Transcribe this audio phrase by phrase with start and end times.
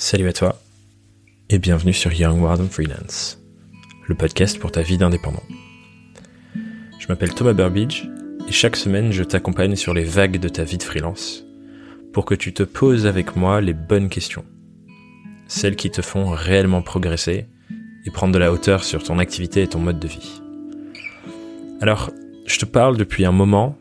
[0.00, 0.62] Salut à toi
[1.50, 3.42] et bienvenue sur Young Warden Freelance,
[4.06, 5.42] le podcast pour ta vie d'indépendant.
[7.00, 8.04] Je m'appelle Thomas Burbidge
[8.46, 11.44] et chaque semaine je t'accompagne sur les vagues de ta vie de freelance
[12.12, 14.44] pour que tu te poses avec moi les bonnes questions,
[15.48, 17.48] celles qui te font réellement progresser
[18.06, 20.40] et prendre de la hauteur sur ton activité et ton mode de vie.
[21.80, 22.12] Alors,
[22.46, 23.76] je te parle depuis un moment,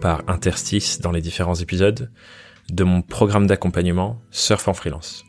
[0.00, 2.10] par interstice dans les différents épisodes,
[2.70, 5.26] de mon programme d'accompagnement Surf en freelance.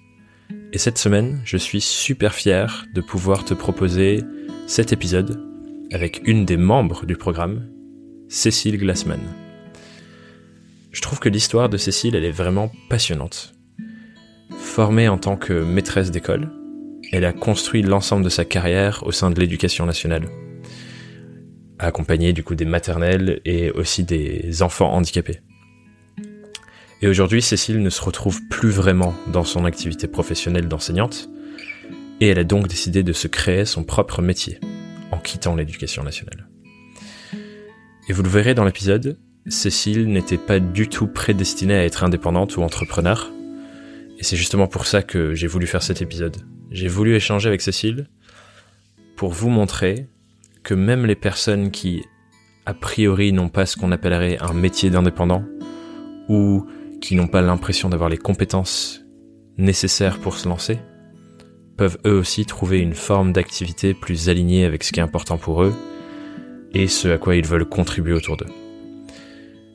[0.72, 4.24] Et cette semaine, je suis super fier de pouvoir te proposer
[4.68, 5.44] cet épisode
[5.92, 7.68] avec une des membres du programme,
[8.28, 9.20] Cécile Glassman.
[10.92, 13.56] Je trouve que l'histoire de Cécile, elle est vraiment passionnante.
[14.60, 16.52] Formée en tant que maîtresse d'école,
[17.12, 20.30] elle a construit l'ensemble de sa carrière au sein de l'éducation nationale,
[21.80, 25.40] accompagnée du coup des maternelles et aussi des enfants handicapés.
[27.02, 31.30] Et aujourd'hui, Cécile ne se retrouve plus vraiment dans son activité professionnelle d'enseignante,
[32.20, 34.60] et elle a donc décidé de se créer son propre métier,
[35.12, 36.50] en quittant l'éducation nationale.
[38.10, 42.58] Et vous le verrez dans l'épisode, Cécile n'était pas du tout prédestinée à être indépendante
[42.58, 43.32] ou entrepreneur,
[44.18, 46.36] et c'est justement pour ça que j'ai voulu faire cet épisode.
[46.70, 48.08] J'ai voulu échanger avec Cécile
[49.16, 50.08] pour vous montrer
[50.64, 52.04] que même les personnes qui,
[52.66, 55.46] a priori, n'ont pas ce qu'on appellerait un métier d'indépendant,
[56.28, 56.68] ou
[57.02, 59.02] qui n'ont pas l'impression d'avoir les compétences
[59.58, 60.80] nécessaires pour se lancer,
[61.78, 65.64] peuvent eux aussi trouver une forme d'activité plus alignée avec ce qui est important pour
[65.64, 65.74] eux
[66.74, 68.50] et ce à quoi ils veulent contribuer autour d'eux.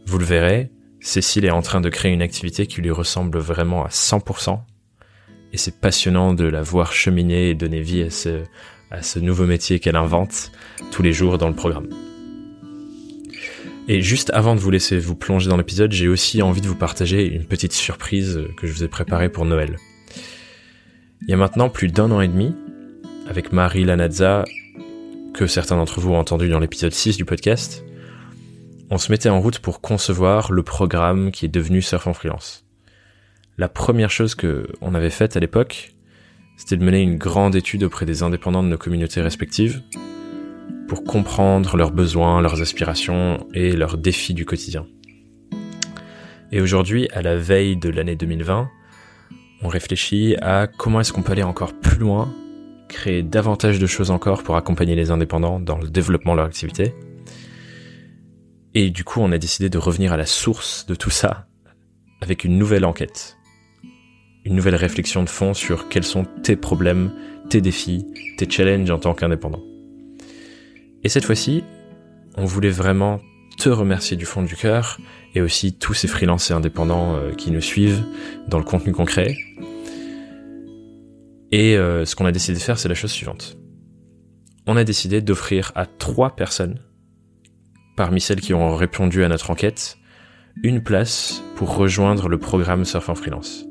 [0.07, 3.85] Vous le verrez, Cécile est en train de créer une activité qui lui ressemble vraiment
[3.85, 4.61] à 100%,
[5.53, 8.43] et c'est passionnant de la voir cheminer et donner vie à ce,
[8.91, 10.51] à ce nouveau métier qu'elle invente
[10.93, 11.89] tous les jours dans le programme.
[13.87, 16.75] Et juste avant de vous laisser vous plonger dans l'épisode, j'ai aussi envie de vous
[16.75, 19.77] partager une petite surprise que je vous ai préparée pour Noël.
[21.23, 22.55] Il y a maintenant plus d'un an et demi,
[23.29, 24.45] avec Marie Lanazza,
[25.35, 27.85] que certains d'entre vous ont entendu dans l'épisode 6 du podcast,
[28.91, 32.65] on se mettait en route pour concevoir le programme qui est devenu Surf en Freelance.
[33.59, 35.95] La première chose que on avait faite à l'époque,
[36.57, 39.83] c'était de mener une grande étude auprès des indépendants de nos communautés respectives,
[41.03, 44.87] comprendre leurs besoins, leurs aspirations et leurs défis du quotidien.
[46.53, 48.71] Et aujourd'hui, à la veille de l'année 2020,
[49.63, 52.33] on réfléchit à comment est-ce qu'on peut aller encore plus loin,
[52.89, 56.95] créer davantage de choses encore pour accompagner les indépendants dans le développement de leur activité.
[58.75, 61.49] Et du coup, on a décidé de revenir à la source de tout ça
[62.21, 63.37] avec une nouvelle enquête.
[64.45, 67.13] Une nouvelle réflexion de fond sur quels sont tes problèmes,
[67.51, 68.07] tes défis,
[68.37, 69.63] tes challenges en tant qu'indépendant.
[71.05, 71.63] Et cette fois-ci,
[72.37, 73.21] on voulait vraiment
[73.59, 74.99] te remercier du fond du cœur
[75.35, 78.03] et aussi tous ces freelances et indépendants euh, qui nous suivent
[78.49, 79.37] dans le contenu concret.
[81.53, 83.57] Et euh, ce qu'on a décidé de faire, c'est la chose suivante.
[84.67, 86.81] On a décidé d'offrir à trois personnes,
[87.97, 89.99] parmi celles qui ont répondu à notre enquête,
[90.63, 93.67] une place pour rejoindre le programme Surf en Freelance.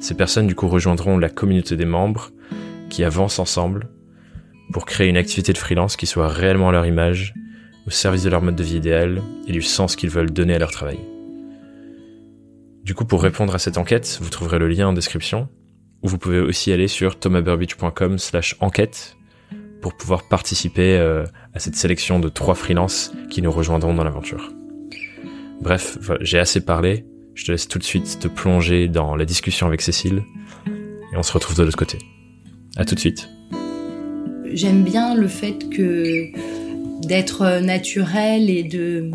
[0.00, 2.30] Ces personnes du coup rejoindront la communauté des membres
[2.90, 3.88] qui avancent ensemble
[4.72, 7.34] pour créer une activité de freelance qui soit réellement à leur image,
[7.86, 10.58] au service de leur mode de vie idéal et du sens qu'ils veulent donner à
[10.58, 10.98] leur travail.
[12.84, 15.48] Du coup, pour répondre à cette enquête, vous trouverez le lien en description,
[16.02, 19.16] ou vous pouvez aussi aller sur thomasburbidge.com slash enquête
[19.80, 21.24] pour pouvoir participer euh,
[21.54, 24.52] à cette sélection de trois freelances qui nous rejoindront dans l'aventure.
[25.60, 27.04] Bref, j'ai assez parlé,
[27.34, 30.24] je te laisse tout de suite te plonger dans la discussion avec Cécile,
[30.66, 31.98] et on se retrouve de l'autre côté.
[32.76, 33.28] À tout de suite
[34.52, 36.30] j'aime bien le fait que
[37.02, 39.10] d'être naturel et de,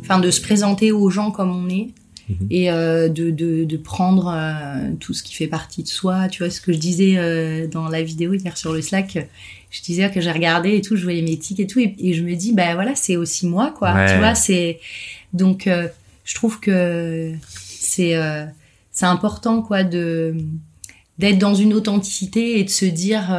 [0.00, 1.90] enfin, de se présenter aux gens comme on est
[2.28, 2.46] mhm.
[2.50, 6.28] et euh, de, de, de, prendre euh, tout ce qui fait partie de soi.
[6.28, 9.28] Tu vois ce que je disais euh, dans la vidéo hier sur le Slack.
[9.70, 12.22] Je disais que j'ai regardé et tout, je voyais mes tics et tout, et, je
[12.22, 14.06] me dis, bah voilà, c'est aussi moi, quoi.
[14.06, 14.80] Tu vois, c'est
[15.32, 15.66] donc
[16.24, 18.14] je trouve que c'est
[18.90, 20.36] c'est important, quoi, de
[21.18, 23.34] d'être dans une authenticité et de se dire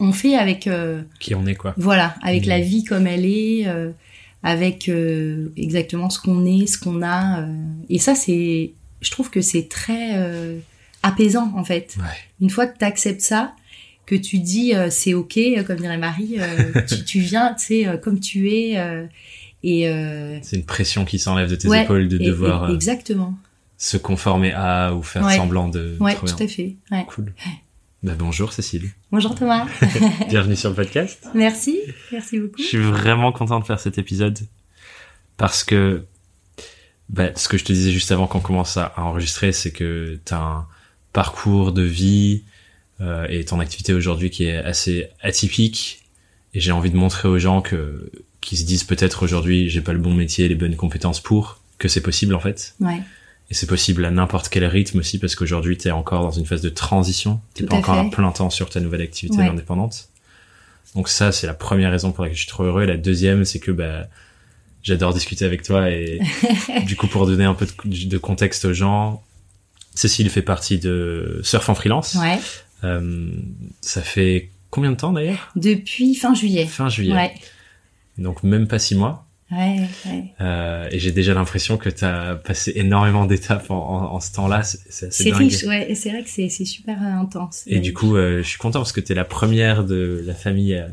[0.00, 1.74] on fait avec euh, qui on est quoi.
[1.76, 3.90] Voilà, avec la vie comme elle est, euh,
[4.42, 7.46] avec euh, exactement ce qu'on est, ce qu'on a.
[7.88, 10.60] et ça, c'est, je trouve que c'est très
[11.02, 11.96] apaisant en fait.
[12.40, 13.54] Une fois que tu acceptes ça,
[14.06, 16.38] que tu dis c'est ok, comme dirait Marie,
[17.06, 18.76] tu, viens, tu sais, comme tu es.
[19.62, 22.70] et c'est une pression qui s'enlève de tes épaules de devoir.
[22.72, 23.34] exactement.
[23.78, 25.98] Se conformer à ou faire semblant de.
[26.00, 26.76] Ouais, tout à fait.
[27.08, 27.34] Cool.
[28.06, 28.90] Bah, bonjour Cécile.
[29.10, 29.66] Bonjour Thomas.
[30.28, 31.26] Bienvenue sur le podcast.
[31.34, 31.80] Merci,
[32.12, 32.62] merci beaucoup.
[32.62, 34.38] Je suis vraiment content de faire cet épisode
[35.36, 36.04] parce que
[37.08, 40.32] bah, ce que je te disais juste avant qu'on commence à, enregistrer, c'est que tu
[40.32, 40.68] as un
[41.12, 42.44] parcours de vie
[43.28, 46.04] et ton activité aujourd'hui qui est assez atypique.
[46.54, 49.92] Et j'ai envie de montrer aux gens que qui se disent peut-être aujourd'hui j'ai pas
[49.92, 52.76] le bon métier, les bonnes compétences pour, que c'est possible en fait.
[52.78, 53.02] Ouais.
[53.50, 56.46] Et c'est possible à n'importe quel rythme aussi parce qu'aujourd'hui tu es encore dans une
[56.46, 60.08] phase de transition, t'es pas encore à plein temps sur ta nouvelle activité indépendante.
[60.94, 62.82] Donc ça c'est la première raison pour laquelle je suis trop heureux.
[62.82, 64.08] Et la deuxième c'est que bah
[64.82, 66.20] j'adore discuter avec toi et
[66.86, 69.22] du coup pour donner un peu de, contexte aux gens,
[69.94, 72.14] Cécile fait partie de Surf en freelance.
[72.14, 72.38] Ouais.
[72.82, 73.30] Euh,
[73.80, 75.50] ça fait combien de temps d'ailleurs?
[75.54, 76.66] Depuis fin juillet.
[76.66, 77.14] Fin juillet.
[77.14, 77.34] Ouais
[78.18, 79.25] donc même pas six mois.
[79.52, 80.24] Ouais, ouais.
[80.40, 83.76] Euh, et j'ai déjà l'impression que tu as passé énormément d'étapes en,
[84.12, 84.62] en, ce temps-là.
[84.64, 85.94] C'est riche, ouais.
[85.94, 87.62] C'est vrai que c'est super euh, intense.
[87.66, 90.34] Et du coup, euh, je suis content parce que tu es la première de la
[90.34, 90.88] famille, euh,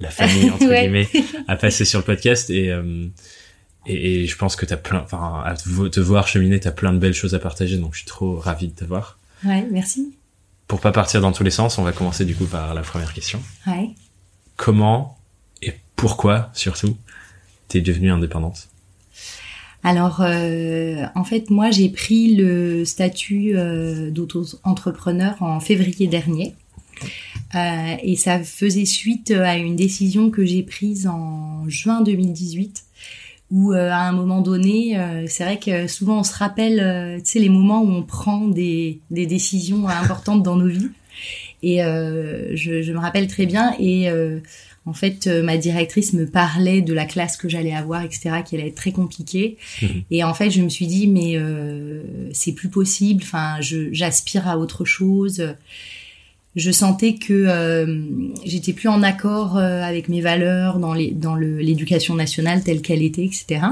[0.00, 1.08] la famille entre guillemets,
[1.46, 2.48] à passer sur le podcast.
[2.48, 3.06] Et, euh,
[3.84, 6.72] et, et, je pense que tu as plein, enfin, à te voir cheminer, tu as
[6.72, 7.76] plein de belles choses à partager.
[7.76, 9.18] Donc je suis trop ravi de te voir.
[9.44, 10.14] Ouais, merci.
[10.68, 13.12] Pour pas partir dans tous les sens, on va commencer du coup par la première
[13.12, 13.42] question.
[13.66, 13.90] Ouais.
[14.56, 15.18] Comment
[15.96, 16.96] pourquoi surtout
[17.70, 18.68] t'es devenue indépendante?
[19.82, 26.54] Alors, euh, en fait, moi, j'ai pris le statut euh, d'auto-entrepreneur en février dernier.
[27.54, 32.84] Euh, et ça faisait suite à une décision que j'ai prise en juin 2018,
[33.50, 34.96] où à un moment donné,
[35.26, 39.00] c'est vrai que souvent on se rappelle, tu sais, les moments où on prend des,
[39.10, 40.90] décisions importantes dans nos vies.
[41.64, 43.74] Et je, je, me rappelle très bien.
[43.80, 44.08] Et
[44.86, 48.56] en fait, euh, ma directrice me parlait de la classe que j'allais avoir, etc., qui
[48.56, 49.56] allait être très compliquée.
[49.82, 50.02] Mhm.
[50.10, 53.22] Et en fait, je me suis dit, mais euh, c'est plus possible.
[53.22, 55.54] Enfin, j'aspire à autre chose.
[56.56, 58.02] Je sentais que euh,
[58.44, 63.02] j'étais plus en accord euh, avec mes valeurs dans les dans l'éducation nationale telle qu'elle
[63.02, 63.66] était, etc.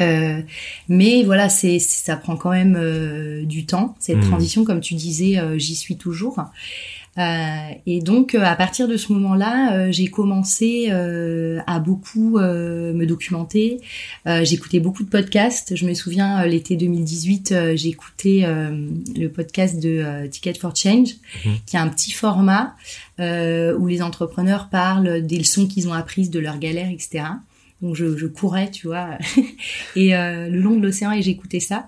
[0.00, 0.40] Euh,
[0.88, 4.28] mais voilà, c'est ça prend quand même du temps cette mhm.
[4.28, 6.38] transition, comme tu disais, j'y suis toujours.
[7.18, 10.90] Euh, et donc, euh, à partir de ce moment-là, euh, j'ai commencé
[11.66, 13.80] à beaucoup me documenter.
[14.26, 15.74] J'écoutais beaucoup de podcasts.
[15.74, 21.10] Je me souviens, l'été 2018, j'écoutais le podcast de Ticket for Change,
[21.44, 21.54] mhm.
[21.66, 22.74] qui est un petit format
[23.18, 27.24] où les entrepreneurs parlent des leçons qu'ils ont apprises de leurs galères, etc.
[27.82, 29.10] Donc je, je courais, tu vois,
[29.96, 31.86] et le long de l'océan et j'écoutais ça.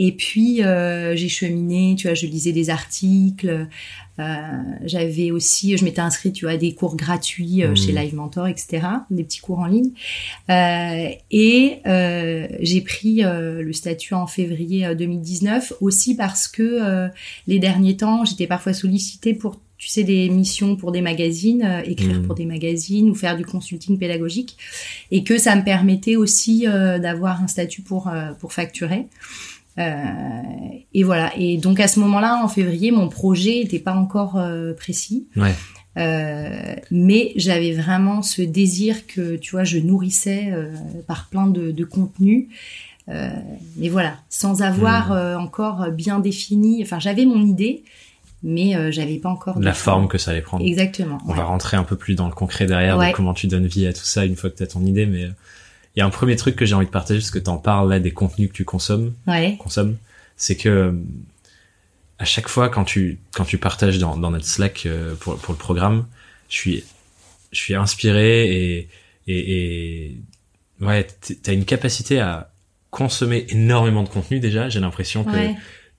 [0.00, 3.66] Et puis euh, j'ai cheminé, tu vois, je lisais des articles.
[4.20, 7.96] Euh, j'avais aussi, je m'étais inscrite, tu vois, à des cours gratuits euh, chez mmh.
[7.96, 9.90] Live Mentor, etc., des petits cours en ligne.
[10.48, 11.80] Et
[12.60, 17.10] j'ai pris le statut en février 2019 aussi parce que
[17.48, 22.18] les derniers temps, j'étais parfois sollicitée pour tu sais, des missions pour des magazines, écrire
[22.18, 22.26] mmh.
[22.26, 24.56] pour des magazines ou faire du consulting pédagogique,
[25.12, 28.10] et que ça me permettait aussi d'avoir un statut pour
[28.40, 29.06] pour facturer.
[29.78, 30.12] Euh,
[30.92, 31.32] et voilà.
[31.36, 35.28] Et donc à ce moment-là, en février, mon projet n'était pas encore euh, précis.
[35.36, 35.54] Ouais.
[35.96, 40.72] Euh, mais j'avais vraiment ce désir que, tu vois, je nourrissais euh,
[41.06, 42.46] par plein de, de contenus.
[43.08, 43.30] Euh,
[43.76, 45.40] mais voilà, sans avoir hmm.
[45.40, 46.82] encore bien défini.
[46.82, 47.82] Enfin, j'avais mon idée,
[48.42, 50.64] mais j'avais pas encore la forme que ça allait prendre.
[50.64, 51.18] Exactement.
[51.26, 53.86] On va rentrer un peu plus dans le concret derrière de comment tu donnes vie
[53.86, 55.26] à tout ça une fois que tu as ton idée, mais
[55.98, 57.90] y a un premier truc que j'ai envie de partager parce que tu en parles
[57.90, 59.14] là des contenus que tu consommes.
[59.26, 59.56] Ouais.
[59.58, 59.96] Consommes.
[60.36, 60.92] C'est que euh,
[62.18, 65.52] à chaque fois quand tu quand tu partages dans, dans notre Slack euh, pour pour
[65.52, 66.06] le programme,
[66.48, 66.84] je suis
[67.52, 68.88] je suis inspiré et
[69.26, 70.20] et, et
[70.80, 71.06] ouais,
[71.42, 72.50] t'as une capacité à
[72.90, 74.68] consommer énormément de contenu déjà.
[74.68, 75.52] J'ai l'impression que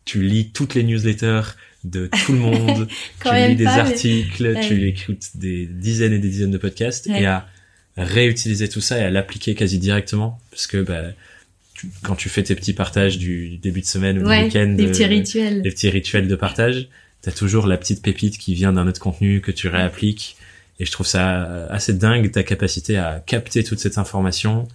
[0.06, 1.42] tu lis toutes les newsletters
[1.84, 2.88] de tout le monde,
[3.24, 7.48] tu lis des articles, tu écoutes des dizaines et des dizaines de podcasts et à
[8.04, 11.04] réutiliser tout ça et à l'appliquer quasi directement parce que bah,
[12.04, 15.06] quand tu fais tes petits partages du, début de semaine ou du week-end, les petits
[15.06, 16.90] rituels, les petits rituels de partage,
[17.22, 20.38] t'as toujours la petite pépite qui vient d'un autre contenu que tu réappliques
[20.80, 24.68] et je trouve ça assez dingue ta capacité à capter toute cette information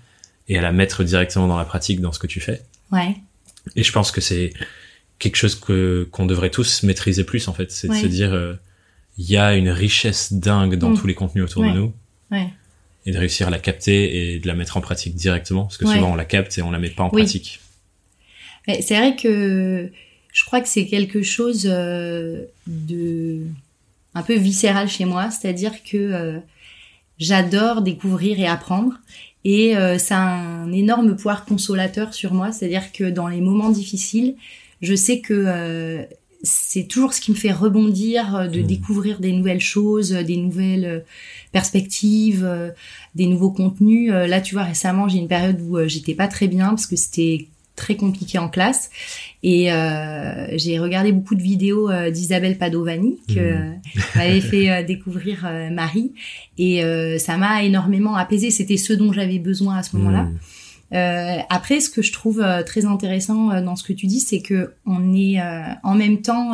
[0.48, 2.62] et à la mettre directement dans la pratique dans ce que tu fais.
[2.92, 3.16] Ouais.
[3.76, 4.52] Et je pense que c'est
[5.18, 8.54] quelque chose que qu'on devrait tous maîtriser plus en fait, c'est de se dire euh,
[9.16, 10.98] il y a une richesse dingue dans mm.
[10.98, 11.94] tous les contenus autour de nous.
[12.30, 12.48] Ouais
[13.06, 15.86] et de réussir à la capter et de la mettre en pratique directement parce que
[15.86, 17.60] souvent on la capte et on la met pas en pratique.
[18.66, 19.90] C'est vrai que
[20.32, 23.42] je crois que c'est quelque chose euh, de
[24.14, 26.38] un peu viscéral chez moi, c'est-à-dire que euh,
[27.18, 28.94] j'adore découvrir et apprendre
[29.44, 33.70] et euh, ça a un énorme pouvoir consolateur sur moi, c'est-à-dire que dans les moments
[33.70, 34.36] difficiles,
[34.80, 36.06] je sais que
[36.44, 38.66] c'est toujours ce qui me fait rebondir, de mmh.
[38.66, 41.04] découvrir des nouvelles choses, des nouvelles
[41.54, 42.70] perspectives, euh,
[43.14, 44.12] des nouveaux contenus.
[44.12, 46.86] Euh, là, tu vois, récemment, j'ai une période où euh, j'étais pas très bien parce
[46.86, 47.46] que c'était
[47.76, 48.90] très compliqué en classe.
[49.42, 49.68] Et
[50.52, 53.80] j'ai regardé beaucoup de vidéos d'Isabelle Padovani que mmh.
[54.14, 56.12] m'avait fait découvrir Marie.
[56.56, 56.82] Et
[57.18, 58.52] ça m'a énormément apaisé.
[58.52, 60.28] C'était ce dont j'avais besoin à ce moment-là.
[60.92, 64.20] Euh, après, ce que je trouve euh, très intéressant euh, dans ce que tu dis,
[64.20, 65.40] c'est que on est
[65.82, 66.52] en même temps,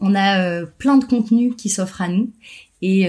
[0.00, 2.30] on a plein de contenus qui s'offrent à nous.
[2.82, 3.08] Et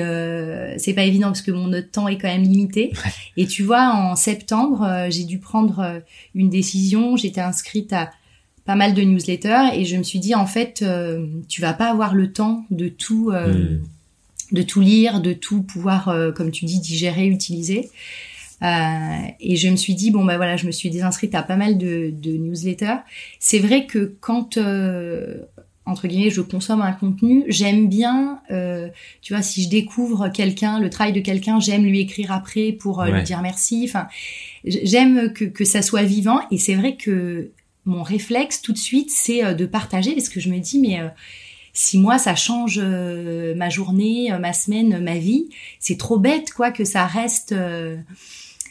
[0.78, 2.94] c'est pas évident parce que mon notre temps est quand même limité.
[3.38, 6.02] Et tu vois, en septembre, j'ai dû prendre
[6.36, 7.16] une décision.
[7.18, 8.12] J'étais inscrite à
[8.66, 10.84] pas mal de newsletters et je me suis dit en fait,
[11.48, 13.82] tu vas pas avoir le temps de tout, hmm.
[14.52, 17.90] de tout lire, de tout pouvoir, comme tu dis, digérer, utiliser.
[18.64, 21.58] Euh, et je me suis dit bon ben voilà, je me suis désinscrite à pas
[21.58, 22.98] mal de, de newsletters.
[23.40, 25.38] C'est vrai que quand euh,
[25.86, 28.90] entre guillemets je consomme un contenu, j'aime bien, euh,
[29.22, 33.04] tu vois, si je découvre quelqu'un, le travail de quelqu'un, j'aime lui écrire après pour
[33.04, 33.86] lui dire merci.
[33.88, 34.08] Enfin,
[34.66, 36.40] j'aime que que ça soit vivant.
[36.50, 37.52] Et c'est vrai que
[37.86, 41.00] mon réflexe tout de suite, c'est de partager parce que je me dis mais
[41.74, 45.48] si moi ça change ma journée, ma semaine, ma vie,
[45.80, 47.54] c'est trop bête quoi que ça reste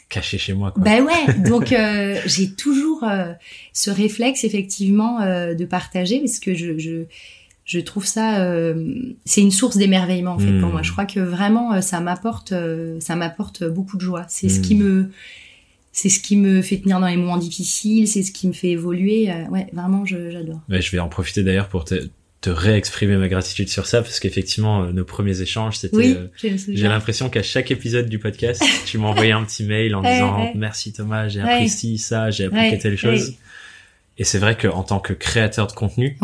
[0.09, 0.71] caché chez moi.
[0.71, 0.83] Quoi.
[0.83, 3.33] Ben ouais, donc euh, j'ai toujours euh,
[3.73, 7.03] ce réflexe effectivement euh, de partager parce que je, je,
[7.65, 8.47] je trouve ça
[9.25, 10.81] c'est une source d'émerveillement en fait pour moi.
[10.81, 10.85] Hmm.
[10.85, 12.53] Je crois que vraiment ça m'apporte
[12.99, 14.25] ça m'apporte beaucoup de joie.
[14.29, 14.83] C'est ce qui hmm.
[14.83, 15.09] me
[15.91, 18.69] c'est ce qui me fait tenir dans les moments difficiles, c'est ce qui me fait
[18.69, 19.31] évoluer.
[19.49, 20.61] ouais, vraiment j'adore.
[20.69, 22.07] Ouais, je vais en profiter d'ailleurs pour te
[22.41, 26.57] te réexprimer ma gratitude sur ça parce qu'effectivement euh, nos premiers échanges c'était oui, euh,
[26.67, 30.93] j'ai l'impression qu'à chaque épisode du podcast tu m'envoyais un petit mail en disant merci
[30.93, 33.35] Thomas j'ai appris ci ça j'ai appris telle chose.
[34.19, 36.17] Et c'est vrai que en tant que créateur de contenu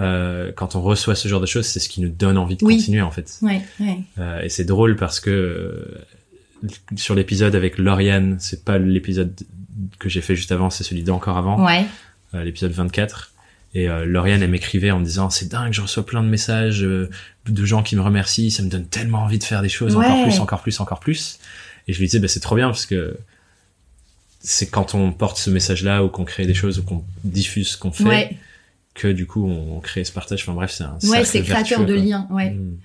[0.00, 2.62] euh, quand on reçoit ce genre de choses c'est ce qui nous donne envie de
[2.62, 3.40] continuer en fait.
[4.18, 5.98] Euh, et c'est drôle parce que
[6.96, 9.34] sur l'épisode avec Lauriane c'est pas l'épisode
[9.98, 11.66] que j'ai fait juste avant c'est celui d'encore avant.
[12.34, 13.32] L'épisode 24
[13.78, 16.82] et euh, Lauriane, elle m'écrivait en me disant c'est dingue, je reçois plein de messages
[16.82, 17.08] euh,
[17.46, 20.24] de gens qui me remercient, ça me donne tellement envie de faire des choses encore
[20.24, 21.38] plus, encore plus, encore plus.
[21.86, 23.16] Et je lui disais bah, c'est trop bien parce que
[24.40, 27.76] c'est quand on porte ce message-là ou qu'on crée des choses ou qu'on diffuse ce
[27.76, 28.36] qu'on fait
[28.94, 30.42] que du coup on, crée ce partage.
[30.42, 32.26] Enfin bref, c'est un ouais, c'est créateur de liens.
[32.30, 32.50] Ouais.
[32.50, 32.78] Mmh.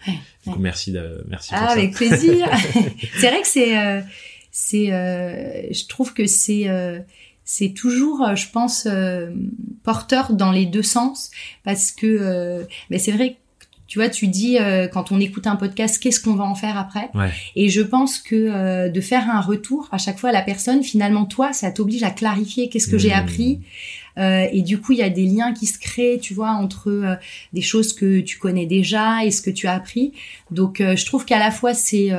[0.45, 0.55] ouais.
[0.59, 1.50] merci de merci.
[1.53, 2.47] Ah, avec plaisir.
[3.17, 4.01] c'est vrai que c'est euh,
[4.51, 4.85] c'est
[5.71, 6.67] je trouve que c'est
[7.45, 9.31] c'est toujours, euh, je pense, euh,
[9.83, 11.31] porteur dans les deux sens
[11.63, 13.38] parce que euh, mais c'est vrai
[13.85, 14.57] tu vois, tu dis
[14.91, 17.12] quand on écoute un podcast, qu'est-ce qu'on va en faire après?
[17.55, 21.25] Et je pense que de faire un retour à chaque fois à la personne, finalement,
[21.25, 23.19] toi, ça t'oblige à clarifier qu'est-ce que j'ai mmh.
[23.19, 23.59] appris.
[24.17, 27.19] et du coup, il y a des liens qui se créent, tu vois, entre
[27.51, 30.12] des choses que tu connais déjà et ce que tu as appris.
[30.50, 32.09] Donc, je trouve qu'à la fois, c'est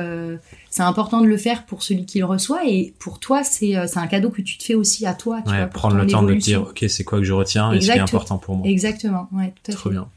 [0.75, 3.85] c'est important de le faire pour celui qui le reçoit et pour toi c'est euh,
[3.95, 6.33] un cadeau que tu te fais aussi à toi tu vois, prendre le temps de
[6.33, 8.67] te dire ok c'est quoi que je retiens et ce qui est important pour moi.
[8.67, 10.09] Exactement ouais tout à Trop bien.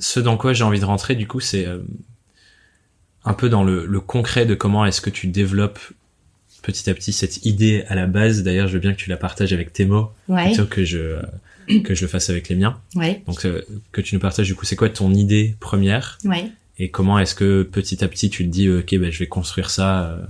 [0.00, 1.78] Ce dans quoi j'ai envie de rentrer du coup c'est euh,
[3.24, 5.78] un peu dans le, le concret de comment est-ce que tu développes
[6.62, 8.42] petit à petit cette idée à la base.
[8.42, 11.22] D'ailleurs je veux bien que tu la partages avec tes mots plutôt que je euh,
[11.84, 12.80] que je le fasse avec les miens.
[12.96, 13.22] Ouais.
[13.28, 13.46] donc
[13.92, 16.18] que tu nous partages du coup c'est quoi ton idée première?
[16.24, 19.26] Ouais et comment est-ce que petit à petit tu te dis ok ben je vais
[19.26, 20.22] construire ça euh,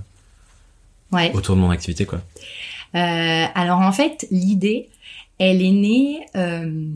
[1.11, 1.31] ouais.
[1.33, 2.21] autour de mon activité quoi
[2.95, 4.89] euh, alors en fait l'idée
[5.39, 6.87] elle est née euh,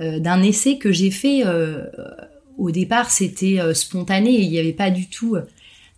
[0.00, 1.44] euh d'un essai que j'ai fait
[2.58, 5.36] au départ c'était spontané il n'y avait pas du tout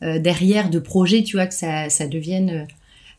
[0.00, 2.67] derrière de projet tu vois que ça, ça devienne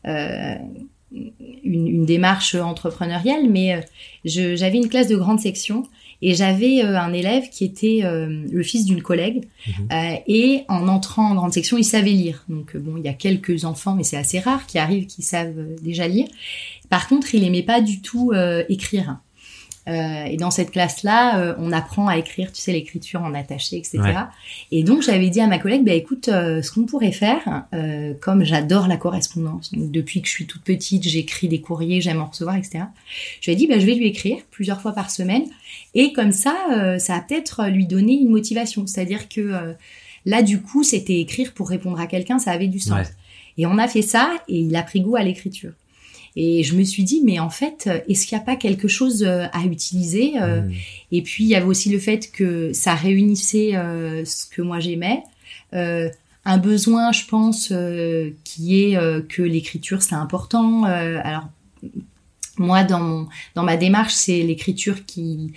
[0.04, 1.32] une,
[1.64, 3.84] une, démarche entrepreneuriale mais
[4.24, 5.88] j'avais une classe de grande section
[6.20, 9.48] et j'avais euh, un élève qui était euh, le fils d'une collègue.
[9.66, 9.88] Mhm.
[9.92, 12.44] Euh, et en entrant en grande section, il savait lire.
[12.48, 15.54] Donc bon, il y a quelques enfants, mais c'est assez rare, qui arrivent, qui savent
[15.80, 16.26] déjà lire.
[16.88, 18.32] Par contre, il aimait pas du tout
[18.68, 19.18] écrire.
[19.88, 23.76] Euh, et dans cette classe-là, euh, on apprend à écrire, tu sais, l'écriture en attaché,
[23.76, 24.00] etc.
[24.70, 27.64] Et donc, j'avais dit à ma collègue, bah écoute, euh, ce qu'on pourrait faire,
[28.20, 32.20] comme j'adore la correspondance, donc depuis que je suis toute petite, j'écris des courriers, j'aime
[32.20, 32.84] en recevoir, etc.
[33.40, 35.44] Je lui ai dit, bah je vais lui écrire plusieurs fois par semaine,
[35.94, 36.54] et comme ça,
[36.98, 38.86] ça va peut-être lui donner une motivation.
[38.86, 39.74] C'est-à-dire que
[40.26, 43.08] là, du coup, c'était écrire pour répondre à quelqu'un, ça avait du sens.
[43.56, 45.72] Et on a fait ça, et il a pris goût à l'écriture.
[46.36, 49.24] Et je me suis dit, mais en fait, est-ce qu'il n'y a pas quelque chose
[49.24, 50.72] euh, à utiliser euh, mm.
[51.12, 54.80] Et puis, il y avait aussi le fait que ça réunissait euh, ce que moi
[54.80, 55.22] j'aimais.
[55.72, 57.72] un besoin, je pense,
[58.44, 58.96] qui est
[59.28, 60.84] que l'écriture, c'est important.
[60.84, 61.48] alors,
[62.56, 65.52] moi dans mon dans ma démarche c'est l'écriture qui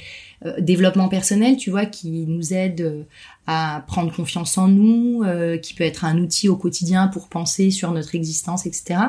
[0.45, 3.03] euh, développement personnel, tu vois, qui nous aide euh,
[3.45, 7.69] à prendre confiance en nous, euh, qui peut être un outil au quotidien pour penser
[7.69, 8.99] sur notre existence, etc.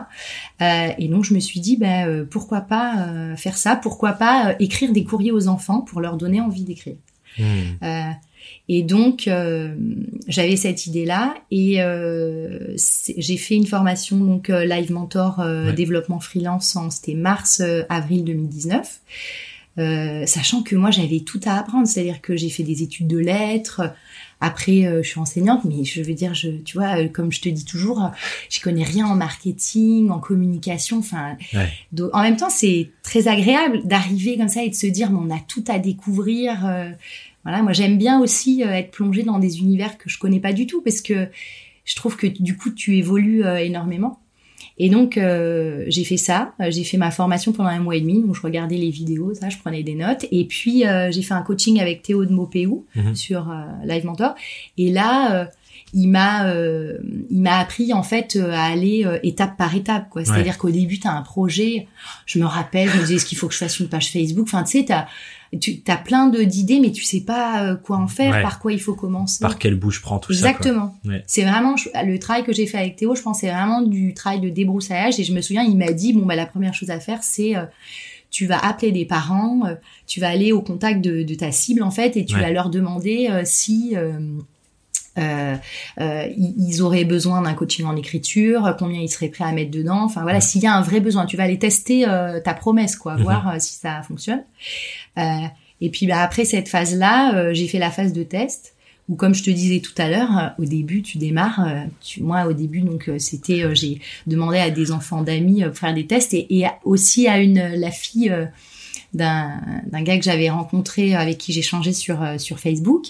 [0.61, 3.77] Euh, et donc je me suis dit, bah, pourquoi pas faire ça?
[3.77, 6.97] Pourquoi pas écrire des courriers aux enfants pour leur donner envie d'écrire?
[7.39, 8.13] Mmh.
[8.69, 9.75] Et donc, euh,
[10.29, 12.75] j'avais cette idée-là et euh,
[13.17, 15.73] j'ai fait une formation, donc Live Mentor ouais.
[15.73, 19.01] Développement Freelance, c'était mars-avril 2019.
[19.79, 23.17] Euh, sachant que moi j'avais tout à apprendre, c'est-à-dire que j'ai fait des études de
[23.17, 23.95] lettres,
[24.41, 27.41] après euh, je suis enseignante, mais je veux dire, je, tu vois, euh, comme je
[27.41, 28.11] te dis toujours,
[28.51, 31.39] je connais rien en marketing, en communication, enfin,
[32.13, 35.35] en même temps c'est très agréable d'arriver comme ça et de se dire, mais on
[35.35, 36.61] a tout à découvrir.
[37.45, 40.67] voilà, moi j'aime bien aussi être plongée dans des univers que je connais pas du
[40.67, 41.29] tout parce que
[41.85, 44.22] je trouve que du coup tu évolues énormément.
[44.79, 48.23] Et donc euh, j'ai fait ça, j'ai fait ma formation pendant un mois et demi,
[48.23, 51.43] donc je regardais les vidéos, ça, je prenais des notes, et puis j'ai fait un
[51.43, 53.15] coaching avec Théo de Mopéou mhm.
[53.15, 54.35] sur Live Mentor,
[54.79, 55.49] et là
[55.95, 56.53] il m'a
[57.31, 60.25] il m'a appris en fait à aller étape par étape quoi.
[60.25, 61.87] C'est à dire qu'au début tu as un projet.
[62.27, 64.47] Je me rappelle je me disais est-ce qu'il faut que je fasse une page Facebook?
[64.49, 65.07] Enfin tu sais t'as
[65.61, 68.73] tu as plein de d'idées mais tu sais pas euh, quoi en faire par quoi
[68.73, 69.41] il faut commencer.
[69.41, 70.95] Par quelle bouche prend tout ça exactement.
[71.27, 74.41] C'est vraiment le travail que j'ai fait avec Théo je pense c'est vraiment du travail
[74.41, 75.21] de débroussaillage.
[75.21, 77.57] Et je me souviens il m'a dit bon bah la première chose à faire c'est
[77.57, 77.65] euh,
[78.31, 79.75] tu vas appeler des parents euh,
[80.07, 82.71] tu vas aller au contact de, de, ta cible en fait et tu vas leur
[82.71, 83.95] demander si
[85.19, 85.57] euh,
[86.01, 90.05] euh, ils auraient besoin d'un coaching en écriture, combien ils seraient prêts à mettre dedans.
[90.05, 92.97] Enfin voilà, s'il y a un vrai besoin, tu vas aller tester euh, ta promesse,
[92.97, 93.23] quoi, mhm.
[93.23, 94.43] voir euh, si ça fonctionne.
[95.17, 98.75] et puis bah, après cette phase-là, j'ai fait la phase de test.
[99.09, 101.67] Où comme je te disais tout à l'heure, au début tu démarres.
[102.01, 106.07] Tu, moi au début donc c'était j'ai demandé à des enfants d'amis pour faire des
[106.07, 108.33] tests et, et aussi à une la fille
[109.15, 113.07] d'un gars que j'avais rencontré avec qui j'ai changé sur euh, sur Facebook.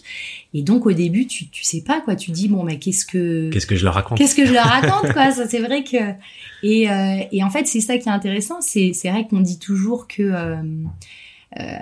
[0.55, 2.17] Et donc au début tu tu sais pas quoi.
[2.17, 4.19] Tu dis bon mais qu'est-ce que qu'est-ce que je leur raconte?
[4.19, 5.31] Qu'est-ce que je leur raconte quoi?
[5.31, 5.97] Ça c'est vrai que
[6.63, 8.61] et euh, et en fait c'est ça qui est intéressant.
[8.61, 10.57] C'est c'est vrai qu'on dit toujours que euh,
[11.61, 11.77] euh,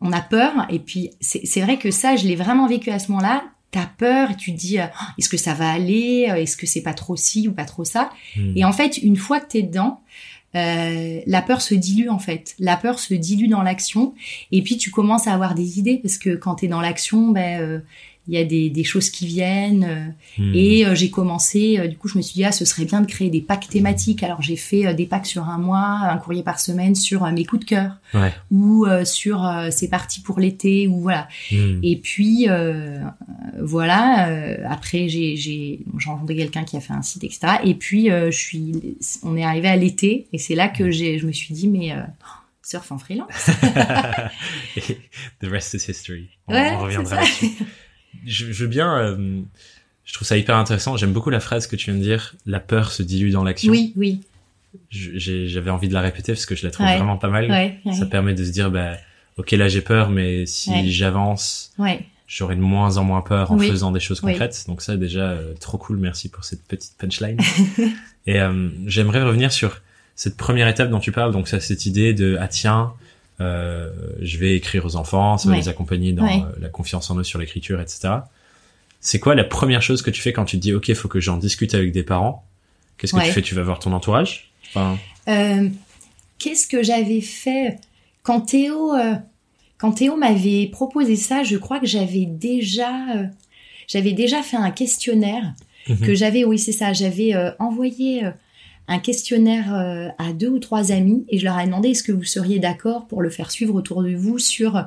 [0.00, 0.52] on a peur.
[0.68, 3.44] Et puis c'est c'est vrai que ça je l'ai vraiment vécu à ce moment-là.
[3.70, 6.26] T'as peur et tu te dis oh, est-ce que ça va aller?
[6.36, 8.10] Est-ce que c'est pas trop ci ou pas trop ça?
[8.36, 8.52] Hmm.
[8.54, 10.00] et en fait une fois que t'es dedans
[10.56, 12.54] euh, la peur se dilue en fait.
[12.58, 14.14] La peur se dilue dans l'action
[14.52, 17.30] et puis tu commences à avoir des idées parce que quand tu es dans l'action,
[17.30, 17.80] ben euh,
[18.28, 20.54] il y a des, des, choses qui viennent euh, hmm.
[20.54, 23.30] et j'ai commencé du coup je me suis dit ah ce serait bien de créer
[23.30, 26.94] des packs thématiques alors j'ai fait des packs sur un mois un courrier par semaine
[26.94, 27.92] sur mes coups de cœur
[28.50, 31.80] ou sur c'est parti pour l'été ou voilà hmm.
[31.82, 32.48] et puis
[33.60, 34.28] voilà.
[34.28, 37.54] Euh, après, j'ai j'ai rencontré quelqu'un qui a fait un site, etc.
[37.64, 41.18] Et puis, euh, je suis, on est arrivé à l'été, et c'est là que j'ai,
[41.18, 42.00] je me suis dit, mais euh,
[42.62, 43.50] surf en freelance.
[45.40, 46.30] The rest is history.
[46.48, 47.50] On, reviendra là-dessus.
[48.26, 49.16] Je, je, veux bien.
[50.04, 50.96] je trouve ça hyper intéressant.
[50.96, 52.34] J'aime beaucoup la phrase que tu viens de dire.
[52.46, 53.72] La peur se dilue dans l'action.
[53.72, 54.20] Oui, oui.
[54.90, 57.76] J'avais envie de la répéter parce que je la trouve vraiment pas mal.
[57.92, 58.96] ça permet de se dire, bah,
[59.36, 63.58] ok, là j'ai peur, mais si j'avance, ouais j'aurais de moins en moins peur en
[63.58, 64.64] faisant des choses concrètes.
[64.68, 65.98] Donc ça déjà euh, trop cool.
[65.98, 67.38] Merci pour cette petite punchline.
[68.26, 69.80] et euh, j'aimerais revenir sur
[70.16, 71.32] cette première étape dont tu parles.
[71.32, 72.92] Donc ça, cette idée de ah tiens,
[73.40, 77.18] euh, je vais écrire aux enfants, ça va les accompagner dans euh, la confiance en
[77.18, 78.14] eux sur l'écriture, etc.
[79.00, 81.20] C'est quoi la première chose que tu fais quand tu te dis ok, faut que
[81.20, 82.46] j'en discute avec des parents?
[82.96, 83.42] Qu'est-ce que tu fais?
[83.42, 84.50] Tu vas voir ton entourage?
[84.68, 84.98] Enfin...
[86.38, 87.78] Qu'est-ce que j'avais fait?
[88.22, 88.92] Quand Théo
[89.78, 93.26] quand Théo m'avait proposé ça, je crois que j'avais déjà, euh,
[93.86, 95.54] j'avais déjà fait un questionnaire
[95.88, 95.98] mhm.
[95.98, 98.30] que j'avais, oui c'est ça, j'avais euh, envoyé euh,
[98.86, 102.12] un questionnaire euh, à deux ou trois amis et je leur ai demandé est-ce que
[102.12, 104.84] vous seriez d'accord pour le faire suivre autour de vous sur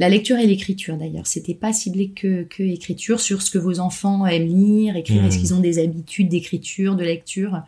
[0.00, 1.28] la lecture et l'écriture d'ailleurs.
[1.28, 5.36] C'était pas ciblé que, que écriture, sur ce que vos enfants aiment lire, écrire, est-ce
[5.36, 5.40] mmh.
[5.40, 7.62] qu'ils ont des habitudes d'écriture, de lecture.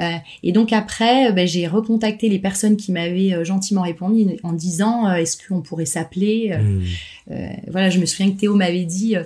[0.00, 4.52] Euh, et donc après, ben, j'ai recontacté les personnes qui m'avaient euh, gentiment répondu en
[4.52, 6.54] disant est-ce qu'on pourrait s'appeler.
[6.58, 7.34] Mmh.
[7.68, 9.16] voilà, je me souviens que Théo m'avait dit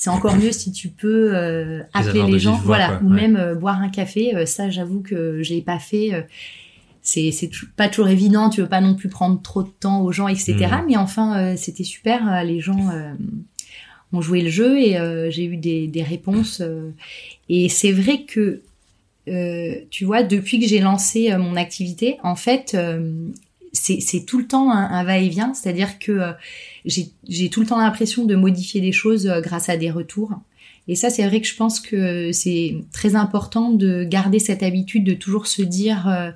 [0.00, 3.82] c'est encore mieux si tu peux euh, appeler les gens, voilà, ou même euh, boire
[3.82, 4.34] un café.
[4.34, 6.26] Euh, ça, j'avoue que je l'ai pas fait.
[7.02, 8.48] c'est pas toujours évident.
[8.48, 10.54] Tu veux pas non plus prendre trop de temps aux gens, etc.
[10.54, 10.86] Hmm.
[10.88, 12.42] Mais enfin, c'était super.
[12.44, 12.88] Les gens
[14.14, 14.96] ont joué le jeu et
[15.30, 16.62] j'ai eu des, des réponses.
[17.50, 18.62] et c'est vrai que
[19.90, 22.74] tu vois, depuis que j'ai lancé mon activité, en fait,
[23.72, 26.32] c'est tout le temps un, va-et-vient, c'est-à-dire que euh,
[26.84, 30.32] j'ai tout le temps l'impression de modifier des choses euh, grâce à des retours.
[30.88, 35.04] Et ça, c'est vrai que je pense que c'est très important de garder cette habitude
[35.04, 36.32] de toujours se dire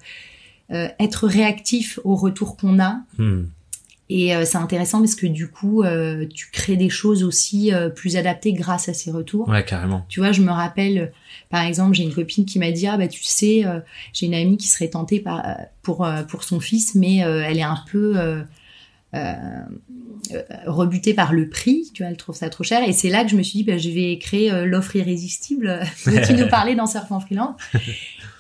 [0.71, 3.01] euh, être réactif au retour qu'on a.
[3.19, 3.45] Hmm.
[4.11, 7.89] Et euh, c'est intéressant parce que du coup, euh, tu crées des choses aussi euh,
[7.89, 9.49] plus adaptées grâce à ces retours.
[9.49, 10.05] Ouais, carrément.
[10.09, 11.13] Tu vois, je me rappelle,
[11.49, 13.65] par exemple, j'ai une copine qui m'a dit ah bah tu sais,
[14.13, 15.43] j'ai une amie qui serait tentée par,
[15.83, 18.45] pour pour son fils, mais elle est un peu
[20.67, 21.91] rebutée par le prix.
[21.95, 22.87] Tu vois, elle trouve ça trop cher.
[22.87, 26.21] Et c'est là que je me suis dit bah je vais créer l'offre irrésistible dont
[26.27, 27.57] tu nous parlais dans Surf en freelance.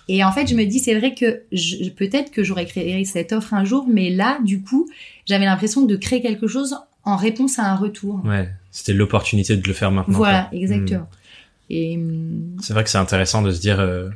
[0.09, 1.43] Et en fait, je me dis, c'est vrai que
[1.91, 4.87] peut-être que j'aurais créé cette offre un jour, mais là, du coup,
[5.27, 8.21] j'avais l'impression de créer quelque chose en réponse à un retour.
[8.25, 10.17] Ouais, c'était l'opportunité de le faire maintenant.
[10.17, 10.59] Voilà, quoi.
[10.59, 11.09] exactement.
[11.71, 12.03] Et hum,
[12.57, 12.61] Hmm.
[12.63, 14.09] C'est vrai que c'est intéressant de se dire, euh,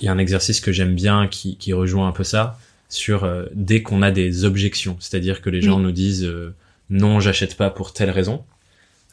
[0.00, 3.24] il y a un exercice que j'aime bien qui, qui rejoint un peu ça, sur
[3.24, 5.82] euh, dès qu'on a des objections, c'est-à-dire que les gens Oui.
[5.84, 6.54] nous disent euh,
[6.90, 8.44] non, j'achète pas pour telle raison.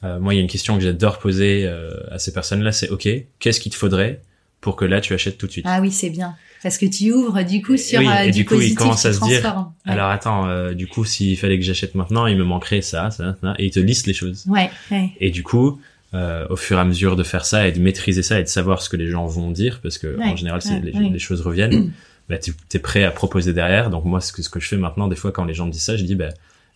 [0.03, 2.89] Euh, moi, il y a une question que j'adore poser euh, à ces personnes-là, c'est
[2.89, 3.07] ok,
[3.39, 4.21] qu'est-ce qu'il te faudrait?
[4.63, 6.35] Pour que là tu achètes tout de suite ah oui, c'est bien.
[6.63, 8.77] Parce que tu ouvres du coup sur Oui, euh, et du, du coup, il positif
[8.77, 9.43] commence qui à se dire.
[9.85, 9.91] Ouais.
[9.91, 13.35] Alors attends, euh, du coup, s'il fallait que j'achète maintenant, il me manquerait ça, ça,
[13.41, 14.45] ça, et il te liste les choses.
[14.47, 15.11] Ouais, ouais.
[15.19, 15.81] Et du coup,
[16.13, 18.47] euh, au fur et à mesure de faire ça et de maîtriser ça et de
[18.47, 20.93] savoir ce que les gens vont dire, parce que Ouais, en général, c'est ouais, les,
[20.93, 21.09] ouais.
[21.09, 21.91] les choses reviennent,
[22.29, 23.89] bah, tu es prêt à proposer derrière.
[23.89, 25.71] Donc moi, ce que, ce que je fais maintenant, des fois, quand les gens me
[25.71, 26.29] disent ça, je dis, bah,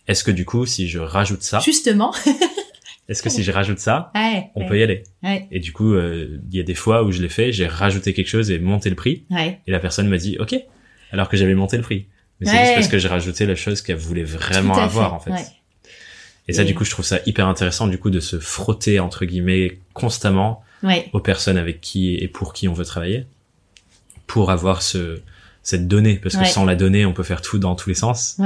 [0.06, 2.12] est-ce que du coup, si je rajoute ça, Justement.
[3.08, 5.02] est-ce que si je rajoute ça, Ouais, on ouais, peut y aller?
[5.22, 7.66] Ouais, Et du coup, euh, il y a des fois où je l'ai fait, j'ai
[7.66, 9.24] rajouté quelque chose et monté le prix,
[9.66, 10.54] et la personne m'a dit, ok,
[11.10, 12.06] alors que j'avais monté le prix.
[12.40, 15.36] Mais c'est juste parce que j'ai rajouté la chose qu'elle voulait vraiment avoir, fait, en
[15.36, 15.42] fait.
[15.42, 15.46] ouais.
[16.48, 19.00] Et ça, Et- du coup, je trouve ça hyper intéressant, du coup, de se frotter,
[19.00, 20.62] entre guillemets, constamment
[21.12, 23.26] aux personnes avec qui et pour qui on veut travailler,
[24.26, 25.20] pour avoir ce,
[25.62, 26.16] cette donnée.
[26.16, 28.36] Parce que sans la donnée, on peut faire tout dans tous les sens.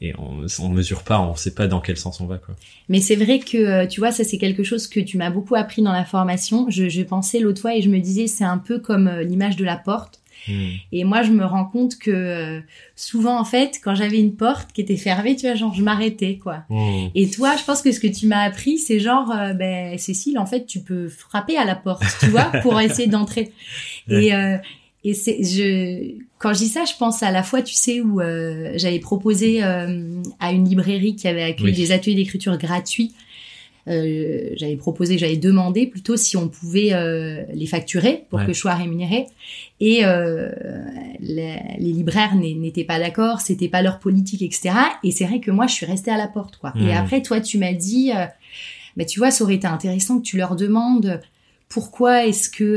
[0.00, 2.54] Et on, on mesure pas, on sait pas dans quel sens on va, quoi.
[2.88, 5.54] Mais c'est vrai que, euh, tu vois, ça c'est quelque chose que tu m'as beaucoup
[5.54, 6.66] appris dans la formation.
[6.68, 9.56] Je, je pensais l'autre fois et je me disais, c'est un peu comme euh, l'image
[9.56, 10.20] de la porte.
[10.48, 10.68] Hmm.
[10.92, 12.60] Et moi, je me rends compte que euh,
[12.94, 16.36] souvent, en fait, quand j'avais une porte qui était fermée, tu vois, genre, je m'arrêtais,
[16.36, 16.64] quoi.
[16.68, 17.08] Hmm.
[17.14, 20.38] Et toi, je pense que ce que tu m'as appris, c'est genre, euh, ben, Cécile,
[20.38, 23.52] en fait, tu peux frapper à la porte, tu vois, pour essayer d'entrer.
[24.08, 24.56] Et, euh,
[25.02, 28.20] et c'est, je, quand je dis ça, je pense à la fois, tu sais, où
[28.20, 31.76] euh, j'avais proposé euh, à une librairie qui avait accueilli Oui.
[31.76, 33.14] des ateliers d'écriture gratuits.
[33.88, 36.90] Euh, j'avais proposé, j'avais demandé plutôt si on pouvait
[37.54, 38.46] les facturer pour Ouais.
[38.46, 39.26] que je sois rémunérée.
[39.80, 40.02] Et
[41.20, 44.70] les, les libraires n'étaient pas d'accord, c'était pas leur politique, etc.
[45.04, 46.72] Et c'est vrai que moi, je suis restée à la porte, quoi.
[46.80, 48.10] Et après, toi, tu m'as dit,
[48.96, 51.20] bah, tu vois, ça aurait été intéressant que tu leur demandes
[51.68, 52.76] pourquoi est-ce que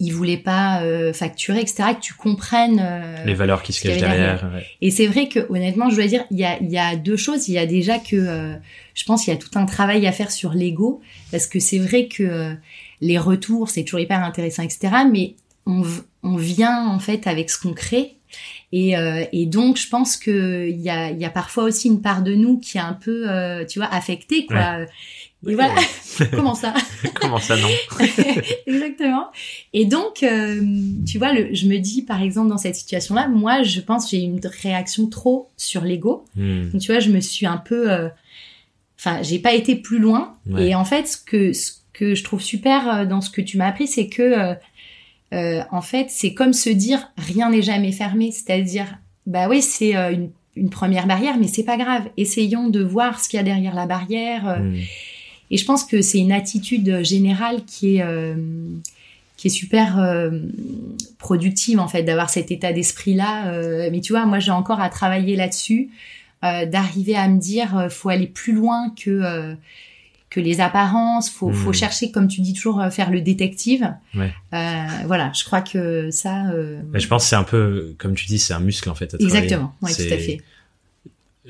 [0.00, 1.94] ils voulaient pas euh, facturer, etc.
[1.96, 2.80] Que tu comprennes.
[2.80, 4.48] euh, Les valeurs qui se cachent derrière.
[4.54, 4.64] ouais.
[4.80, 7.16] et c'est vrai que honnêtement, je dois dire, il y a, il y a deux
[7.16, 7.48] choses.
[7.48, 8.54] Il y a déjà que euh,
[8.94, 11.00] je pense qu'il y a tout un travail à faire sur l'ego,
[11.32, 12.54] parce que c'est vrai que euh,
[13.00, 14.88] les retours, c'est toujours hyper intéressant, etc.
[15.10, 15.34] Mais
[15.66, 15.82] on,
[16.22, 18.14] on vient en fait avec ce qu'on crée.
[18.70, 21.88] Et, euh, et donc, je pense que il y a, il y a parfois aussi
[21.88, 24.80] une part de nous qui est un peu, euh, tu vois, affectée, quoi.
[25.46, 25.74] Et voilà.
[26.32, 26.74] Comment ça
[27.20, 27.68] Comment ça, non
[28.66, 29.26] Exactement.
[29.72, 30.60] Et donc, euh,
[31.06, 34.18] tu vois, le, je me dis, par exemple, dans cette situation-là, moi, je pense j'ai
[34.18, 36.24] une réaction trop sur l'ego.
[36.36, 36.70] Hmm.
[36.70, 37.90] Donc, tu vois, je me suis un peu...
[37.90, 38.08] euh,
[39.00, 40.34] Enfin, j'ai pas été plus loin.
[40.50, 40.70] Ouais.
[40.70, 43.56] Et en fait, ce que, ce que je trouve super euh, dans ce que tu
[43.56, 44.54] m'as appris, c'est que, euh,
[45.34, 48.32] euh, en fait, c'est comme se dire, rien n'est jamais fermé.
[48.32, 48.86] C'est-à-dire,
[49.26, 52.08] bah oui, c'est euh, une, une première barrière, mais c'est pas grave.
[52.16, 54.48] Essayons de voir ce qu'il y a derrière la barrière.
[54.48, 54.76] euh, Hmm.
[55.50, 58.34] Et je pense que c'est une attitude générale qui est euh,
[59.36, 60.30] qui est super euh,
[61.18, 63.52] productive en fait d'avoir cet état d'esprit là.
[63.90, 65.90] mais tu vois, moi j'ai encore à travailler là-dessus,
[66.44, 69.54] euh, d'arriver à me dire euh, faut aller plus loin que euh,
[70.30, 73.94] que les apparences, faut, faut chercher, comme tu dis toujours, euh, faire le détective.
[74.14, 74.30] Ouais.
[74.52, 76.50] Euh, voilà, je crois que ça.
[76.50, 78.94] euh, Mais je pense que c'est un peu, comme tu dis, c'est un muscle en
[78.94, 79.14] fait.
[79.14, 80.38] À exactement, oui, tout à fait.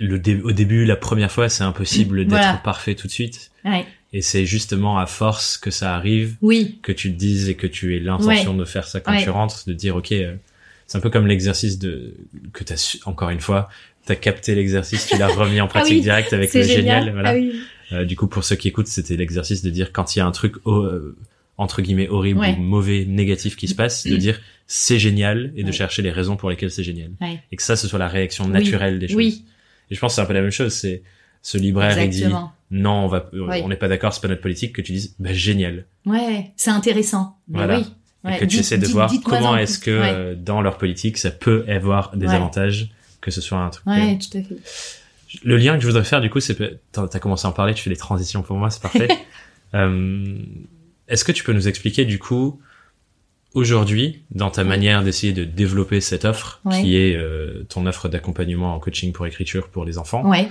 [0.01, 2.61] Le dé- au début, la première fois, c'est impossible d'être Voilà.
[2.65, 3.51] parfait tout de suite.
[3.65, 3.85] Ouais.
[4.13, 7.67] Et c'est justement à force que ça arrive Oui, que tu te dises et que
[7.67, 9.23] tu aies l'intention de faire ça quand Ouais.
[9.23, 10.35] tu rentres, de dire ok, euh,
[10.87, 12.15] c'est un peu comme l'exercice de
[12.53, 13.69] que t'as su- encore une fois,
[14.07, 16.77] t'as capté l'exercice, tu l'as remis en pratique Ah oui, direct avec le génial.
[17.05, 17.13] génial.
[17.13, 17.31] voilà.
[17.31, 17.53] Ah oui.
[17.93, 20.27] Euh, du coup, pour ceux qui écoutent, c'était l'exercice de dire quand il y a
[20.27, 21.17] un truc oh, euh,
[21.59, 22.55] entre guillemets horrible Ouais.
[22.59, 26.37] ou mauvais, négatif qui se passe, de dire c'est génial et de chercher les raisons
[26.37, 27.11] pour lesquelles c'est génial.
[27.21, 27.41] Ouais.
[27.53, 28.51] Et que ça, ce soit la réaction Oui.
[28.53, 29.43] naturelle des choses.
[29.91, 30.73] Et je pense que c'est un peu la même chose.
[30.73, 31.03] C'est
[31.43, 32.53] ce libraire, il dit exactement.
[32.71, 33.61] non, on va, euh, Oui.
[33.65, 35.85] on n'est pas d'accord, c'est pas notre politique, que tu dises bah génial.
[36.07, 37.37] Ouais, c'est intéressant.
[37.49, 37.79] Mais Voilà.
[37.79, 37.87] oui.
[38.25, 40.11] et Ouais, que tu dites- essaies de dites- voir comment est-ce que Ouais.
[40.13, 42.35] euh, dans leur politique ça peut avoir des Ouais.
[42.35, 43.87] avantages que ce soit un truc.
[43.87, 44.57] Ouais, tout à fait.
[45.45, 46.57] Le lien que je voudrais faire du coup, c'est
[46.93, 49.09] t'as commencé à en parler, tu fais des transitions pour moi, c'est parfait.
[49.75, 50.39] Euh,
[51.09, 52.59] est-ce que tu peux nous expliquer du coup
[53.55, 56.81] aujourd'hui, dans ta manière d'essayer de développer cette offre, Ouais.
[56.83, 60.49] qui est euh, ton offre d'accompagnement en coaching pour écriture pour les enfants, Ouais.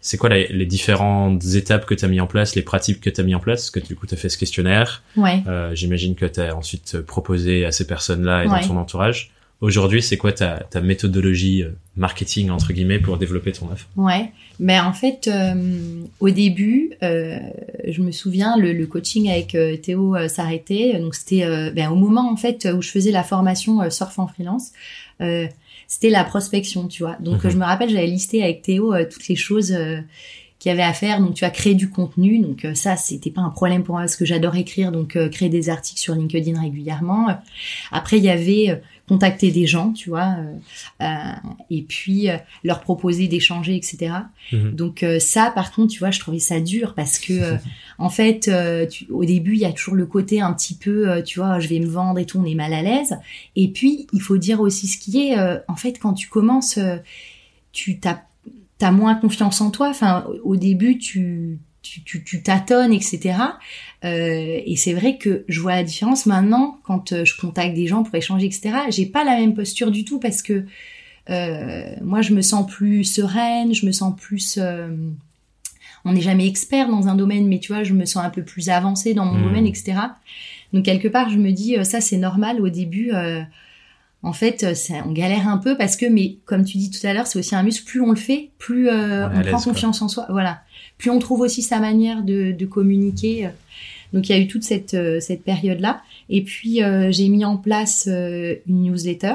[0.00, 3.10] c'est quoi les, les différentes étapes que tu as mis en place, les pratiques que
[3.10, 3.62] tu as mis en place?
[3.62, 5.02] Parce que du coup, tu as fait ce questionnaire.
[5.16, 5.42] Ouais.
[5.46, 9.32] Euh, J'imagine que tu as ensuite proposé à ces personnes-là et dans ton entourage.
[9.60, 13.88] Aujourd'hui, c'est quoi ta, ta méthodologie euh, marketing, entre guillemets, pour développer ton offre?
[13.96, 17.38] Ouais, mais en fait, euh, au début, euh,
[17.88, 20.98] je me souviens, le, le coaching avec euh, Théo euh, s'arrêtait.
[21.00, 24.70] Donc c'était ben, au moment en fait où je faisais la formation surf en freelance.
[25.20, 25.46] euh,
[25.90, 27.16] c'était la prospection, tu vois.
[27.18, 27.50] Donc Mhm.
[27.50, 29.74] je me rappelle, j'avais listé avec Théo toutes les choses
[30.58, 31.18] qu'il y avait à faire.
[31.20, 32.40] Donc tu as créé du contenu.
[32.40, 34.92] Donc euh, ça, c'était pas un problème pour moi parce que j'adore écrire.
[34.92, 37.28] Donc euh, créer des articles sur LinkedIn régulièrement.
[37.90, 38.76] Après, il y avait euh,
[39.08, 40.54] contacter des gens, tu vois, euh,
[41.02, 44.12] euh, et puis euh, leur proposer d'échanger, etc.
[44.52, 44.72] Mhm.
[44.72, 47.56] Donc euh, ça, par contre, tu vois, je trouvais ça dur parce que euh,
[47.98, 51.08] en fait, euh, tu- au début, il y a toujours le côté un petit peu,
[51.10, 53.16] euh, tu vois, je vais me vendre et tout, on est mal à l'aise.
[53.56, 56.78] Et puis, il faut dire aussi ce qui est, euh, en fait, quand tu commences,
[56.78, 56.96] euh,
[57.72, 58.20] tu t'as
[58.80, 59.88] as moins confiance en toi.
[59.88, 63.58] Enfin, au début, tu tu, tu, tu tâtonnes, etc.
[64.04, 67.86] Euh, et c'est vrai que je vois la différence maintenant quand euh, je contacte des
[67.86, 68.70] gens pour échanger, etc.
[68.90, 70.64] J'ai pas la même posture du tout parce que
[71.30, 74.58] euh, moi, je me sens plus sereine, je me sens plus.
[74.60, 74.88] euh,
[76.04, 78.42] on n'est jamais expert dans un domaine, mais tu vois, je me sens un peu
[78.42, 79.44] plus avancée dans mon Mhm.
[79.44, 79.94] domaine, etc.
[80.72, 83.10] Donc quelque part, je me dis, ça c'est normal au début.
[83.12, 83.42] euh,
[84.22, 84.66] en fait,
[85.06, 87.54] on galère un peu parce que, mais comme tu dis tout à l'heure, c'est aussi
[87.54, 87.84] un muscle.
[87.84, 89.72] Plus on le fait, plus On prend quoi.
[89.72, 90.26] confiance en soi.
[90.30, 90.62] Voilà.
[90.98, 93.48] Plus on trouve aussi sa manière de, de communiquer.
[94.12, 96.02] Donc il y a eu toute cette, euh, cette période-là.
[96.28, 99.34] Et puis euh, j'ai mis en place euh, une newsletter,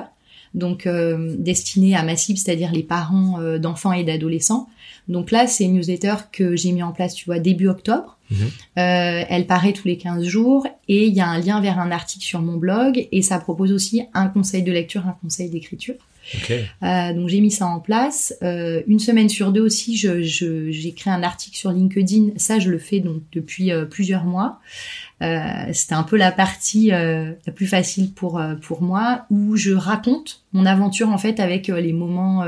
[0.54, 4.70] donc euh, destinée à ma cible, c'est-à-dire les parents euh, d'enfants et d'adolescents.
[5.08, 8.18] Donc là, c'est une newsletter que j'ai mis en place, tu vois, début octobre.
[8.34, 8.40] Mhm.
[8.80, 11.92] Euh, elle paraît tous les 15 jours et il y a un lien vers un
[11.92, 15.96] article sur mon blog et ça propose aussi un conseil de lecture, un conseil d'écriture.
[16.84, 18.34] Euh, donc j'ai mis ça en place.
[18.44, 22.30] Euh, une semaine sur deux aussi, je, je- j'ai créé un article sur LinkedIn.
[22.38, 24.60] Ça, je le fais donc depuis euh, plusieurs mois.
[25.72, 30.66] C'était un peu la partie la plus facile pour pour moi, où je raconte mon
[30.66, 32.44] aventure en fait avec les moments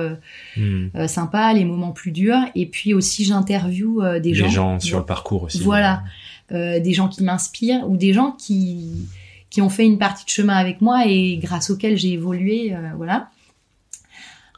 [0.58, 0.88] Hmm.
[1.08, 5.00] sympas, les moments plus durs, et puis aussi j'interview euh, des Les gens, gens, sur
[5.00, 5.62] le parcours aussi.
[5.64, 5.75] Voilà.
[6.52, 9.08] Euh, des gens qui m'inspirent ou des gens qui
[9.50, 12.90] qui ont fait une partie de chemin avec moi et grâce auxquels j'ai évolué, euh,
[12.98, 13.30] voilà.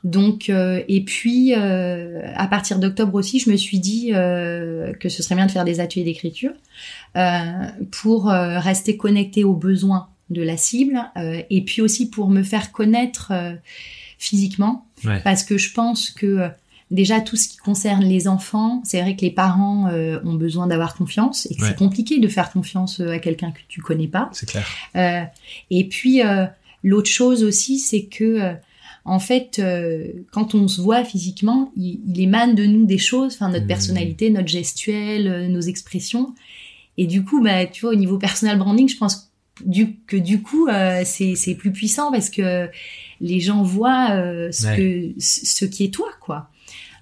[0.03, 5.09] Donc euh, et puis euh, à partir d'octobre aussi, je me suis dit euh, que
[5.09, 6.51] ce serait bien de faire des ateliers d'écriture
[7.91, 10.99] pour rester connecté aux besoins de la cible
[11.49, 13.33] et puis aussi pour me faire connaître
[14.19, 15.21] physiquement Ouais.
[15.23, 16.49] parce que je pense que
[16.91, 20.67] déjà tout ce qui concerne les enfants, c'est vrai que les parents euh, ont besoin
[20.67, 21.67] d'avoir confiance et que Ouais.
[21.69, 24.29] c'est compliqué de faire confiance euh, à quelqu'un que tu connais pas.
[24.33, 24.65] C'est clair.
[24.95, 25.23] Euh,
[25.69, 26.45] et puis euh,
[26.83, 28.53] l'autre chose aussi, c'est que euh,
[29.03, 33.33] en fait, euh, quand on se voit physiquement, il, il émane de nous des choses,
[33.35, 33.67] enfin notre Mhm.
[33.67, 36.33] personnalité, notre gestuelle, nos expressions.
[36.97, 39.31] Et du coup, bah, tu vois, au niveau personal branding, je pense
[39.65, 42.69] du, que du coup, euh, c'est plus puissant parce que
[43.21, 44.77] les gens voient euh, ce, Ouais.
[45.15, 46.49] que, ce qui est toi, quoi.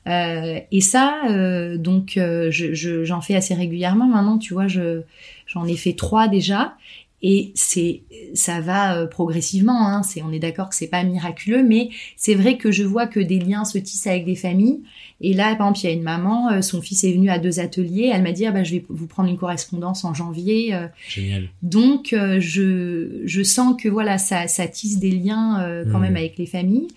[0.07, 4.37] Euh, et ça, euh, donc, euh, je- je- j'en fais assez régulièrement maintenant.
[4.37, 5.01] Tu vois, je
[5.47, 6.75] j'en ai fait trois déjà,
[7.23, 8.01] et c'est
[8.35, 9.87] ça va euh, progressivement.
[9.87, 13.07] Hein, c'est on est d'accord que c'est pas miraculeux, mais c'est vrai que je vois
[13.07, 14.81] que des liens se tissent avec des familles.
[15.21, 17.39] Et là, par exemple, il y a une maman, euh, son fils est venu à
[17.39, 18.11] deux ateliers.
[18.13, 20.77] Elle m'a dit, ah, bah, je vais vous prendre une correspondance en janvier.
[21.07, 21.47] Génial.
[21.63, 26.03] donc, euh, je, je sens que voilà, ça, ça tisse des liens euh, quand Mhm.
[26.03, 26.87] même avec les familles.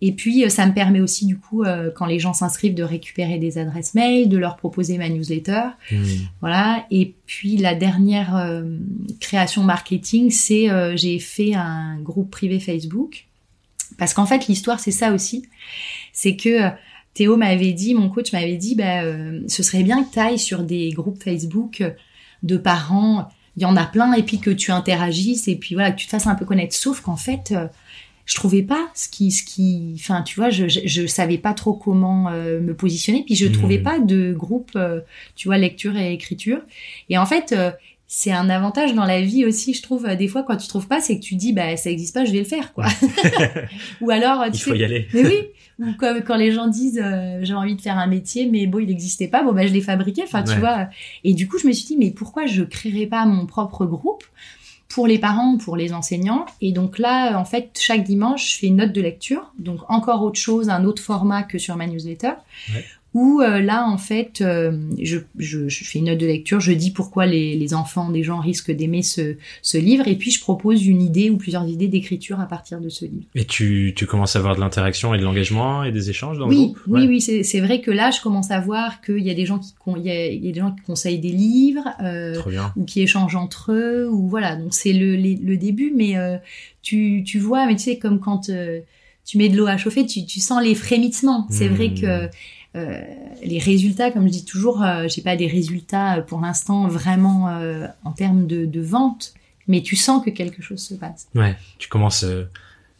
[0.00, 2.84] Et puis, euh, ça me permet aussi, du coup, euh, quand les gens s'inscrivent, de
[2.84, 5.62] récupérer des adresses mail, de leur proposer ma newsletter.
[5.90, 6.04] Hmm.
[6.40, 6.86] Voilà.
[6.90, 8.62] Et puis, la dernière euh,
[9.18, 13.26] création marketing, c'est euh, j'ai fait un groupe privé Facebook.
[13.96, 15.48] Parce qu'en fait, l'histoire, c'est ça aussi.
[16.12, 16.70] C'est que
[17.14, 19.02] Théo m'avait dit, mon coach m'avait dit, bah,
[19.48, 21.82] ce serait bien que tu ailles sur des groupes Facebook
[22.44, 23.28] de parents.
[23.56, 26.04] Il y en a plein, et puis que tu interagisses, et puis voilà, que tu
[26.04, 26.76] te fasses un peu connaître.
[26.76, 27.52] Sauf qu'en fait,
[28.28, 31.54] je trouvais pas ce qui, ce qui, enfin, tu vois, je, je, je savais pas
[31.54, 33.52] trop comment euh, me positionner, puis je Mhm.
[33.52, 35.00] trouvais pas de groupe, euh,
[35.34, 36.60] tu vois, lecture et écriture.
[37.08, 37.70] Et en fait, euh,
[38.06, 40.06] c'est un avantage dans la vie aussi, je trouve.
[40.14, 42.32] Des fois, quand tu trouves pas, c'est que tu dis, bah, ça existe pas, je
[42.32, 42.84] vais le faire, quoi.
[44.02, 45.08] Ou alors, tu Il sais, faut y aller.
[45.14, 45.38] mais oui,
[45.78, 48.78] ou comme quand les gens disent euh, j'ai envie de faire un métier, mais bon,
[48.80, 50.52] il n'existait pas, bon, bah, je l'ai fabriqué, enfin, Ouais.
[50.54, 50.88] tu vois.
[51.24, 54.24] Et du coup, je me suis dit, mais pourquoi je créerais pas mon propre groupe
[54.88, 56.46] pour les parents, pour les enseignants.
[56.60, 60.22] Et donc là, en fait, chaque dimanche, je fais une note de lecture, donc encore
[60.22, 62.32] autre chose, un autre format que sur ma newsletter,
[62.74, 62.84] Ouais.
[63.18, 64.70] Où euh, là en fait euh,
[65.02, 68.22] je, je, je, fais une note de lecture, je dis pourquoi les, les enfants des
[68.22, 71.88] gens risquent d'aimer ce, ce, livre et puis je propose une idée ou plusieurs idées
[71.88, 73.24] d'écriture à partir de ce livre.
[73.34, 76.46] Et tu, tu commences à avoir de l'interaction et de l'engagement et des échanges dans
[76.46, 76.78] oui, le groupe?
[76.86, 79.58] Oui, oui, c'est vrai que là je commence à voir qu'il y a des gens
[79.58, 82.40] qui il y, a, il y a des gens qui conseillent des livres euh,
[82.76, 84.54] ou qui échangent entre eux ou voilà.
[84.54, 86.14] Donc c'est le, le, début mais
[86.82, 88.48] tu, tu vois mais tu sais comme quand
[89.24, 92.00] tu mets de l'eau à chauffer tu, tu sens les frémissements c'est vrai hmm.
[92.00, 92.30] que
[92.76, 93.00] euh,
[93.42, 97.48] les résultats, comme je dis toujours, euh, j'ai pas des résultats euh, pour l'instant vraiment
[97.48, 99.32] euh, en termes de, de, vente,
[99.66, 101.28] mais tu sens que quelque chose se passe.
[101.34, 102.26] Ouais, tu commences,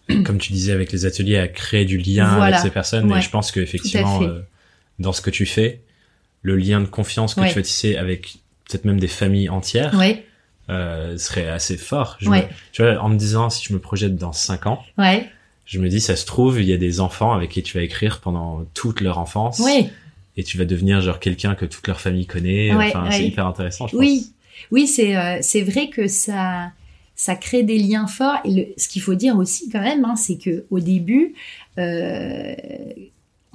[0.24, 3.30] comme tu disais avec les ateliers, à créer du lien avec ces personnes, et je
[3.30, 4.20] pense que effectivement,
[4.98, 5.82] dans ce que tu fais,
[6.42, 9.94] le lien de confiance que tu vas tisser avec peut-être même des familles entières.
[9.94, 10.24] Ouais.
[10.68, 12.16] serait assez fort.
[12.20, 12.40] Je me,
[12.72, 15.28] tu vois, en me disant si je me projette dans cinq ans, ouais
[15.68, 17.84] je me dis, ça se trouve, il y a des enfants avec qui tu vas
[17.84, 19.60] écrire pendant toute leur enfance.
[19.62, 19.90] Oui.
[20.38, 22.72] Et tu vas devenir genre quelqu'un que toute leur famille connaît.
[22.72, 24.20] enfin, c'est hyper intéressant, je oui.
[24.20, 24.34] pense.
[24.70, 26.72] Oui, c'est euh, c'est vrai que ça
[27.14, 28.38] ça crée des liens forts.
[28.44, 31.34] Et le, ce qu'il faut dire aussi quand même, hein, c'est que au début,
[31.76, 32.54] euh,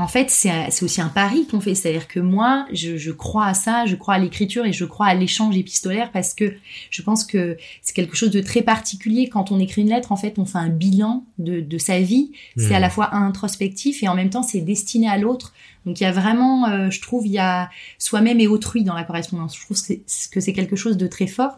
[0.04, 1.76] en fait, c'est aussi un pari qu'on fait.
[1.76, 5.06] C'est-à-dire que moi, je, je, crois à ça, je crois à l'écriture et je crois
[5.06, 6.56] à l'échange épistolaire parce que
[6.90, 9.30] je pense que c'est quelque chose de très particulier.
[9.30, 12.34] Quand on écrit une lettre, en fait, on fait un bilan de, de sa vie.
[12.58, 15.54] C'est à la fois introspectif et en même temps, c'est destiné à l'autre.
[15.86, 18.94] Donc il y a vraiment, euh, je trouve, il y a soi-même et autrui dans
[18.94, 19.56] la correspondance.
[19.58, 21.58] Je trouve que c'est quelque chose de très fort.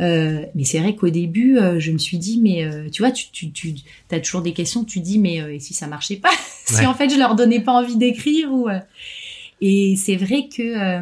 [0.00, 3.10] Euh, mais c'est vrai qu'au début, euh, je me suis dit, mais euh, tu vois,
[3.10, 3.74] tu, tu, tu
[4.10, 6.30] as toujours des questions, tu dis, mais et si ça marchait pas?
[6.68, 8.68] Si en fait je leur donnais pas envie d'écrire ou
[9.62, 11.00] Et c'est vrai que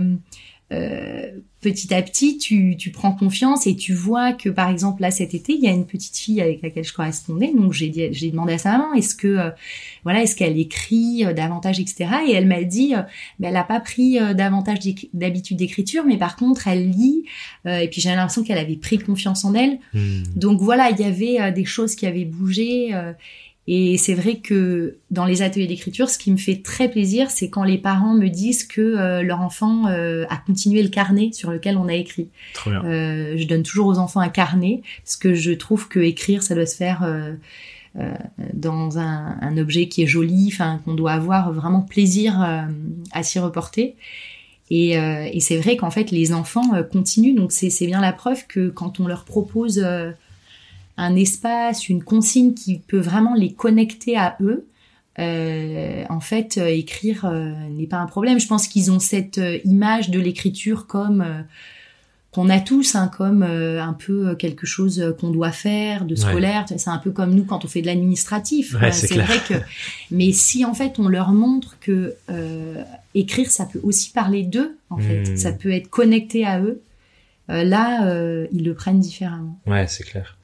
[1.66, 5.34] petit à petit, tu, tu, prends confiance et tu vois que, par exemple, là, cet
[5.34, 7.52] été, il y a une petite fille avec laquelle je correspondais.
[7.52, 9.50] Donc, j'ai j'ai demandé à sa maman, est-ce que, euh,
[10.04, 12.06] voilà, est-ce qu'elle écrit euh, davantage, etc.
[12.28, 13.02] Et elle m'a dit, euh,
[13.40, 14.78] ben, elle a pas pris davantage
[15.12, 17.24] d'habitude d'écriture, mais par contre, elle lit.
[17.64, 19.80] et puis, j'avais l'impression qu'elle avait pris confiance en elle.
[19.92, 20.22] Hmm.
[20.36, 22.94] Donc, voilà, il y avait des choses qui avaient bougé.
[23.68, 27.50] Et c'est vrai que dans les ateliers d'écriture, ce qui me fait très plaisir, c'est
[27.50, 31.50] quand les parents me disent que euh, leur enfant euh, a continué le carnet sur
[31.50, 32.28] lequel on a écrit.
[32.54, 32.84] Trop bien.
[32.84, 36.54] Euh, je donne toujours aux enfants un carnet parce que je trouve que écrire, ça
[36.54, 37.04] doit se faire
[38.52, 42.40] dans un, un, objet qui est joli, enfin qu'on doit avoir vraiment plaisir
[43.12, 43.96] à s'y reporter.
[44.70, 47.34] Et, et c'est vrai qu'en fait, les enfants continuent.
[47.34, 49.84] Donc c'est bien la preuve que quand on leur propose
[50.96, 54.66] un espace, une consigne qui peut vraiment les connecter à eux,
[55.18, 58.38] euh, en fait, euh, écrire euh, n'est pas un problème.
[58.38, 61.24] Je pense qu'ils ont cette image de l'écriture comme
[62.32, 66.66] qu'on a tous, hein, comme un peu quelque chose qu'on doit faire, de scolaire.
[66.66, 68.76] C'est un peu comme nous quand on fait de l'administratif.
[68.92, 69.54] c'est vrai que,
[70.10, 72.14] mais si en fait on leur montre que
[73.14, 75.36] écrire, ça peut aussi parler d'eux, en fait, hmm.
[75.36, 76.82] ça peut être connecté à eux.
[77.48, 79.58] là, ils le prennent différemment.
[79.66, 80.36] Ouais, c'est clair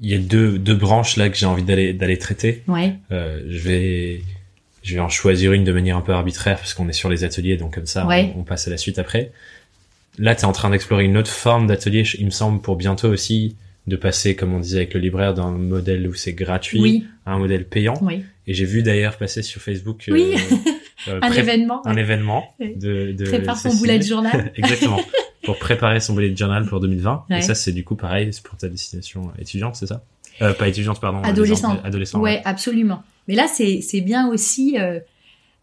[0.00, 2.62] il y a deux, deux branches là que j'ai envie d'aller d'aller traiter.
[2.68, 2.94] Ouais.
[3.12, 4.22] Euh, je vais
[4.82, 7.24] je vais en choisir une de manière un peu arbitraire parce qu'on est sur les
[7.24, 9.32] ateliers donc comme ça on, passe à la suite après.
[10.18, 13.08] Là, tu es en train d'explorer une autre forme d'atelier, il me semble pour bientôt
[13.08, 17.32] aussi de passer comme on disait avec le libraire d'un modèle où c'est gratuit à
[17.32, 17.98] un modèle payant.
[18.00, 18.24] Oui.
[18.46, 20.34] Et j'ai vu d'ailleurs passer sur Facebook oui.
[21.08, 24.52] euh, un événement un événement de, de prépare son bullet journal.
[24.56, 25.00] Exactement.
[25.46, 27.24] pour préparer son bullet journal pour 2020.
[27.30, 30.02] Et ça, c'est du coup pareil, c'est pour ta destination étudiante, c'est ça?
[30.42, 31.22] Euh, Pas étudiante, pardon.
[31.22, 31.80] Adolescente.
[31.82, 32.20] Adolescent.
[32.20, 33.02] Ouais, absolument.
[33.26, 34.78] Mais là, c'est bien aussi.
[34.78, 35.00] Euh,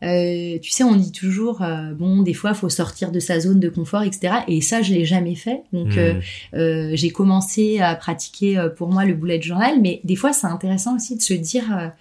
[0.03, 3.59] euh, tu sais, on dit toujours, euh, bon, des fois, faut sortir de sa zone
[3.59, 4.35] de confort, etc.
[4.47, 5.63] Et ça, je l'ai jamais fait.
[5.71, 6.19] Donc, hmm.
[6.55, 10.95] euh, j'ai commencé à pratiquer pour moi le bullet journal, mais des fois, c'est intéressant
[10.95, 11.91] aussi de se dire,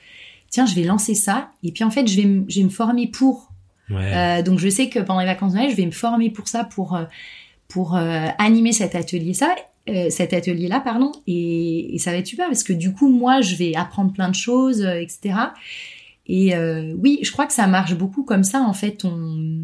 [0.51, 3.07] tiens, je vais lancer ça, et puis en fait, je vais, je vais me former
[3.07, 3.53] pour.
[3.91, 4.43] Ouais.
[4.43, 6.65] donc, je sais que pendant les vacances de Noël, je vais me former pour ça,
[6.65, 6.99] pour
[7.73, 9.55] pour euh, animer cet atelier ça
[9.89, 13.41] euh, cet atelier là pardon et, ça va être super parce que du coup moi
[13.41, 15.35] je vais apprendre plein de choses euh, etc
[16.27, 16.55] et
[16.99, 19.59] oui je crois que ça marche beaucoup comme ça en fait on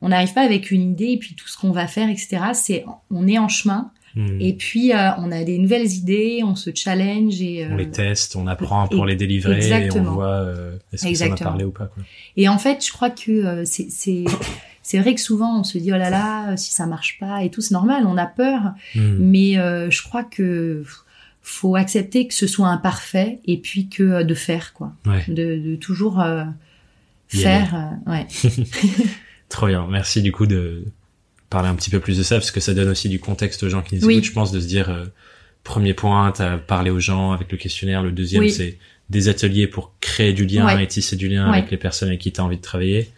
[0.00, 2.84] on n'arrive pas avec une idée et puis tout ce qu'on va faire etc c'est
[3.10, 4.40] on est en chemin hmm.
[4.40, 8.46] Et puis on a des nouvelles idées, on se challenge et on les teste, on
[8.46, 10.46] apprend pour les délivrer et on voit
[10.92, 11.86] est-ce que ça va parler ou pas.
[11.86, 12.02] Quoi.
[12.36, 14.24] Et en fait, je crois que c'est
[14.82, 17.50] c'est vrai que souvent on se dit oh là là si ça marche pas et
[17.50, 18.72] tout c'est normal on a peur.
[18.94, 19.16] Hmm.
[19.18, 20.84] mais euh, je crois que
[21.42, 24.92] faut accepter que ce soit imparfait et puis que euh, de faire quoi.
[25.28, 26.44] De, de, toujours euh,
[27.28, 28.26] faire ouais.
[29.48, 29.86] Trop bien.
[29.90, 30.84] Merci du coup de
[31.50, 33.68] parler un petit peu plus de ça parce que ça donne aussi du contexte aux
[33.68, 35.10] gens qui nous écoutent je pense de se dire
[35.62, 38.02] premier point t'as parlé aux gens avec le questionnaire.
[38.02, 38.78] Le deuxième c'est
[39.10, 42.32] des ateliers pour créer du lien et tisser du lien avec les personnes avec qui
[42.32, 43.10] tu as envie de travailler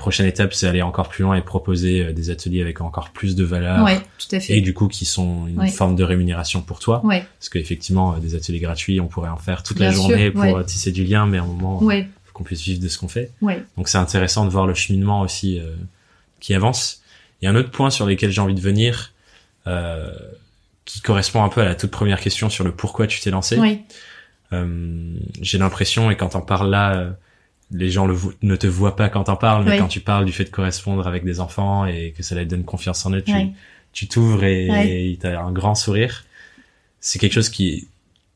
[0.00, 3.36] prochaine étape, c'est aller encore plus loin et proposer euh, des ateliers avec encore plus
[3.36, 3.84] de valeur.
[3.84, 4.56] Ouais, tout à fait.
[4.56, 5.68] Et du coup, qui sont une Ouais.
[5.68, 7.00] forme de rémunération pour toi.
[7.06, 10.02] Ouais, Parce qu'effectivement, euh, des ateliers gratuits, on pourrait en faire toute Bien la sûr,
[10.08, 12.88] journée pour euh, tisser du lien, mais à un moment, faut qu'on puisse vivre de
[12.88, 13.30] ce qu'on fait.
[13.40, 13.62] ouais.
[13.76, 15.70] Donc c'est intéressant de voir le cheminement aussi euh,
[16.40, 17.02] qui avance.
[17.40, 19.12] Il y a un autre point sur lequel j'ai envie de venir,
[19.66, 20.10] euh,
[20.84, 23.58] qui correspond un peu à la toute première question sur le pourquoi tu t'es lancé.
[23.58, 23.80] Ouais,
[24.52, 27.10] Euh, j'ai l'impression, et quand t'en parles là,
[27.72, 30.32] les gens le ne te voient pas quand t'en parles, mais quand tu parles du
[30.32, 33.32] fait de correspondre avec des enfants et que ça leur donne confiance en eux, tu
[33.92, 35.18] tu t'ouvres et Ouais.
[35.20, 36.24] t'as un grand sourire.
[37.00, 37.88] C'est quelque chose qui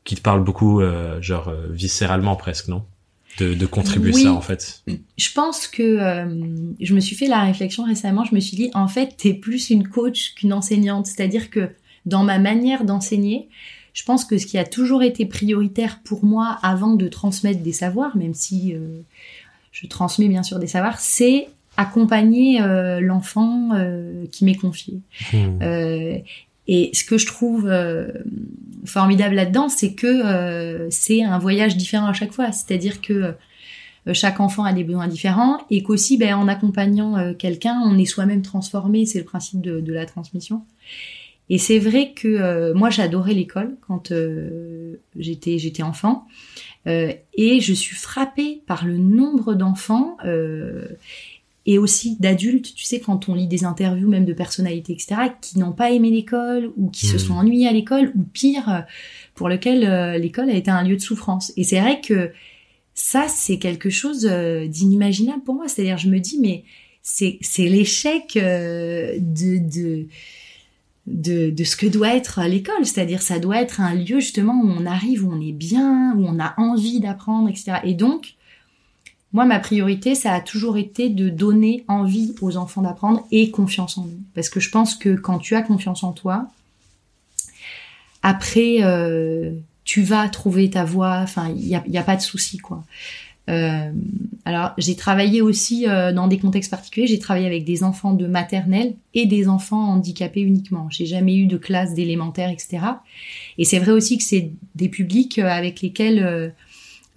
[0.03, 2.83] qui te parle beaucoup, euh, genre euh, viscéralement presque, non?
[3.39, 4.23] De, de contribuer Oui.
[4.23, 4.83] ça en fait.
[5.17, 8.23] Je pense que euh, je me suis fait la réflexion récemment.
[8.23, 11.07] Je me suis dit, en fait, t'es plus une coach qu'une enseignante.
[11.07, 11.69] C'est-à-dire que
[12.05, 13.49] dans ma manière d'enseigner,
[13.95, 17.71] je pense que ce qui a toujours été prioritaire pour moi avant de transmettre des
[17.71, 18.99] savoirs, même si euh,
[19.71, 24.99] je transmets bien sûr des savoirs, c'est accompagner euh, l'enfant euh, qui m'est confié.
[25.31, 25.59] Hmm.
[26.67, 27.71] Et ce que je trouve
[28.85, 32.51] formidable là-dedans, c'est que c'est un voyage différent à chaque fois.
[32.51, 33.35] C'est-à-dire que
[34.13, 38.05] chaque enfant a des besoins différents et qu'aussi, ben, en accompagnant euh, quelqu'un, on est
[38.05, 39.05] soi-même transformé.
[39.05, 40.63] C'est le principe de, de la transmission.
[41.49, 46.25] Et c'est vrai que euh, moi, j'adorais l'école quand euh, j'étais j'étais enfant.
[46.87, 50.87] Euh, et je suis frappée par le nombre d'enfants euh,
[51.67, 55.57] et aussi d'adultes, tu sais, quand on lit des interviews même de personnalités, etc., qui
[55.57, 57.19] n'ont pas aimé l'école ou qui se Mhm.
[57.19, 58.85] sont ennuyés à l'école ou pire,
[59.33, 61.51] pour lequel euh, l'école a été un lieu de souffrance.
[61.57, 62.31] Et c'est vrai que
[62.93, 65.67] ça, c'est quelque chose euh, d'inimaginable pour moi.
[65.67, 66.63] C'est-à-dire, je me dis, mais
[67.01, 70.07] c'est c'est l'échec euh, de, de
[71.07, 74.67] de, de ce que doit être l'école, c'est-à-dire ça doit être un lieu justement où
[74.67, 77.73] on arrive, où on est bien, où on a envie d'apprendre, etc.
[77.83, 78.35] Et donc,
[79.33, 83.97] moi, ma priorité, ça a toujours été de donner envie aux enfants d'apprendre et confiance
[83.97, 84.19] en eux.
[84.33, 86.47] Parce que je pense que quand tu as confiance en toi,
[88.23, 89.51] après, euh,
[89.83, 92.83] tu vas trouver ta voie, enfin, il n'y a, a pas de souci, quoi.
[93.49, 93.91] Euh,
[94.45, 97.07] alors, j'ai travaillé aussi euh, dans des contextes particuliers.
[97.07, 100.87] J'ai travaillé avec des enfants de maternelle et des enfants handicapés uniquement.
[100.89, 102.79] J'ai jamais eu de classe d'élémentaire, etc.
[103.57, 106.49] Et c'est vrai aussi que c'est des publics euh, avec lesquels euh,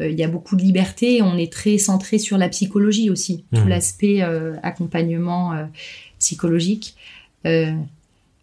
[0.00, 1.22] euh, il y a beaucoup de liberté.
[1.22, 3.68] On est très centré sur la psychologie aussi, tout Mhm.
[3.68, 5.64] l'aspect euh, accompagnement euh,
[6.18, 6.94] psychologique.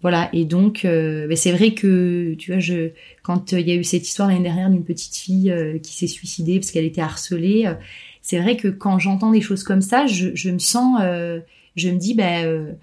[0.05, 2.61] Voilà, et donc euh, ben, c'est vrai que tu vois,
[3.23, 5.95] quand euh, il y a eu cette histoire l'année dernière d'une petite fille euh, qui
[5.95, 7.67] s'est suicidée parce qu'elle était harcelée,
[8.21, 11.01] c'est vrai que quand j'entends des choses comme ça, je, me sens,
[11.75, 12.73] je me dis, euh,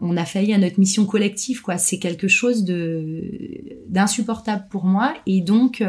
[0.00, 1.78] on a failli à notre mission collective, quoi.
[1.78, 3.24] C'est quelque chose de
[3.88, 5.82] d'insupportable pour moi, et donc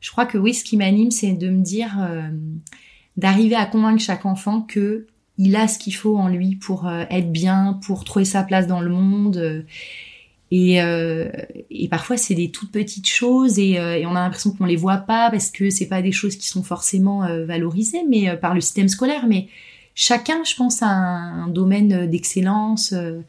[0.00, 2.04] je crois que oui, ce qui m'anime, c'est de me dire,
[3.16, 5.06] d'arriver à convaincre chaque enfant que
[5.38, 8.80] il a ce qu'il faut en lui pour être bien, pour trouver sa place dans
[8.80, 9.64] le monde.
[10.50, 11.28] Et, euh,
[11.70, 14.76] et parfois, c'est des toutes petites choses et, euh, et on a l'impression qu'on les
[14.76, 18.36] voit pas parce que c'est pas des choses qui sont forcément euh, valorisées, mais euh,
[18.36, 19.26] par le système scolaire.
[19.26, 19.48] Mais
[19.94, 22.92] chacun, je pense, a un, un domaine d'excellence.
[22.92, 23.20] euh,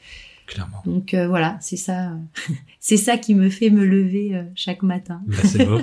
[0.45, 0.81] Clairement.
[0.85, 2.11] donc euh, voilà, c'est ça,
[2.79, 5.19] c'est ça qui me fait me lever chaque matin.
[5.27, 5.81] Bah, c'est beau.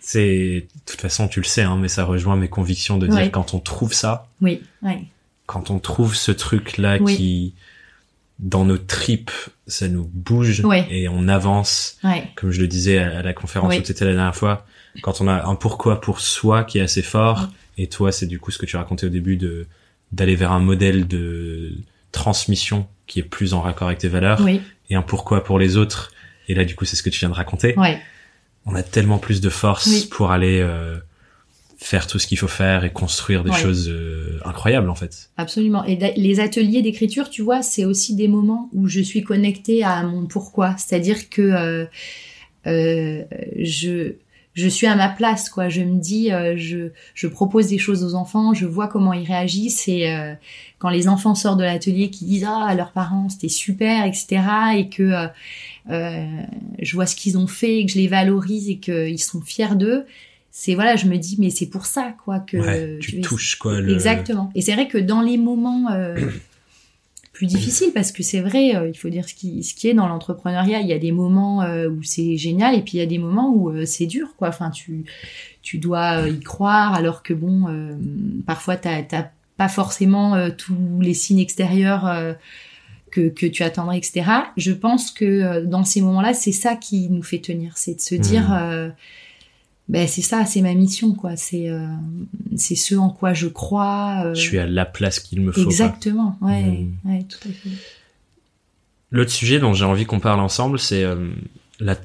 [0.00, 3.16] c'est, de toute façon, tu le sais, hein, mais ça rejoint mes convictions de dire
[3.16, 3.30] Ouais.
[3.30, 5.02] quand on trouve ça, Oui, ouais,
[5.46, 7.16] quand on trouve ce truc-là Oui.
[7.16, 7.54] qui,
[8.38, 9.30] dans nos tripes,
[9.66, 10.86] ça nous bouge Ouais.
[10.90, 11.98] et on avance.
[12.04, 13.78] ouais, Comme je le disais à, la conférence Oui.
[13.78, 14.64] où tu étais la dernière fois,
[15.02, 17.48] quand on a un pourquoi pour soi qui est assez fort, Mm.
[17.78, 19.66] et toi, c'est du coup ce que tu racontais au début de,
[20.12, 21.72] d'aller vers un modèle de
[22.12, 24.60] transmission qui est plus en raccord avec tes valeurs, oui,
[24.90, 26.12] et un pourquoi pour les autres.
[26.48, 27.76] Et là, du coup, c'est ce que tu viens de raconter.
[27.78, 27.98] ouais,
[28.66, 30.08] on a tellement plus de force Oui.
[30.10, 30.96] pour aller euh,
[31.80, 33.56] faire tout ce qu'il faut faire et construire des Ouais.
[33.56, 35.30] choses euh, incroyables en fait.
[35.36, 35.84] absolument.
[35.84, 40.02] Et les ateliers d'écriture, tu vois, c'est aussi des moments où je suis connectée à
[40.02, 40.74] mon pourquoi.
[40.76, 41.86] C'est-à-dire que euh,
[42.66, 43.22] euh,
[43.58, 44.14] je
[44.54, 45.68] je suis à ma place, quoi.
[45.68, 49.24] Je me dis, euh, je je propose des choses aux enfants, je vois comment ils
[49.24, 50.34] réagissent et euh,
[50.80, 54.40] quand les enfants sortent de l'atelier qui disent ah leurs parents c'était super, etc.
[54.76, 55.26] et que euh,
[55.90, 56.26] euh,
[56.80, 59.76] je vois ce qu'ils ont fait, et que je les valorise et qu'ils sont fiers
[59.76, 60.04] d'eux.
[60.60, 63.22] C'est voilà, je me dis mais c'est pour ça quoi que ouais, je tu vais-
[63.22, 64.50] touches quoi le Exactement.
[64.56, 66.16] Et c'est vrai que dans les moments euh,
[67.32, 69.94] plus difficiles, parce que c'est vrai, euh, il faut dire ce qui, ce qui est
[69.94, 73.02] dans l'entrepreneuriat, il y a des moments euh, où c'est génial et puis il y
[73.04, 74.48] a des moments où c'est dur, quoi.
[74.48, 75.04] Enfin, tu,
[75.62, 77.66] tu dois y croire, alors que bon,
[78.44, 82.34] parfois t'as t'as pas forcément tous les signes extérieurs.
[83.12, 84.24] que, que tu attendrais, etc.
[84.58, 88.14] Je pense que dans ces moments-là, c'est ça qui nous fait tenir, c'est de se
[88.16, 88.58] dire, Mhm.
[88.60, 88.88] euh,
[89.88, 91.36] ben c'est ça, c'est ma mission quoi.
[91.36, 91.86] C'est euh,
[92.56, 94.22] c'est ce en quoi je crois.
[94.26, 94.34] Euh.
[94.34, 95.62] Je suis à la place qu'il me faut.
[95.62, 96.96] Exactement, ouais, mmh.
[97.04, 97.70] ouais, tout à fait.
[99.10, 101.30] L'autre sujet dont j'ai envie qu'on parle ensemble, c'est euh,
[101.80, 101.96] la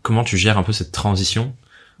[0.00, 1.54] comment tu gères un peu cette transition?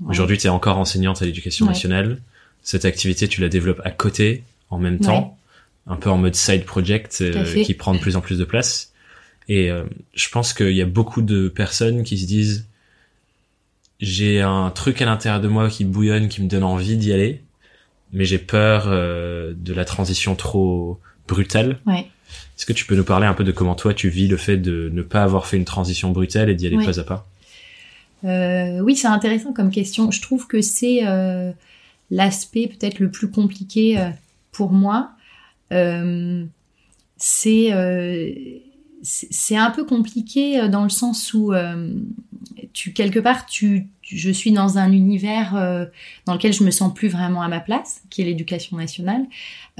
[0.06, 2.20] Aujourd'hui, tu es encore enseignante à l'éducation nationale.
[2.62, 5.38] Cette activité, tu la développes à côté, en même temps,
[5.86, 7.24] un peu en mode side project
[7.64, 8.92] qui prend de plus en plus de place.
[9.48, 9.70] Et
[10.14, 12.66] je pense qu'il y a beaucoup de personnes qui se disent
[14.00, 17.42] j'ai un truc à l'intérieur de moi qui bouillonne, qui me donne envie d'y aller,
[18.12, 21.78] mais j'ai peur euh, de la transition trop brutale.
[21.86, 22.06] Ouais.
[22.56, 24.56] Est-ce que tu peux nous parler un peu de comment toi tu vis le fait
[24.56, 27.26] de ne pas avoir fait une transition brutale et d'y aller pas à pas?
[28.24, 30.10] Euh, Oui, c'est intéressant comme question.
[30.10, 31.52] Je trouve que c'est euh,
[32.10, 34.08] l'aspect peut-être le plus compliqué euh,
[34.52, 35.10] pour moi.
[35.72, 36.44] Euh,
[37.18, 37.72] c'est
[39.02, 41.52] c'est un peu compliqué dans le sens où
[42.76, 45.86] tu quelque part tu, je suis dans un univers euh,
[46.26, 49.22] dans lequel je me sens plus vraiment à ma place, qui est l'éducation nationale,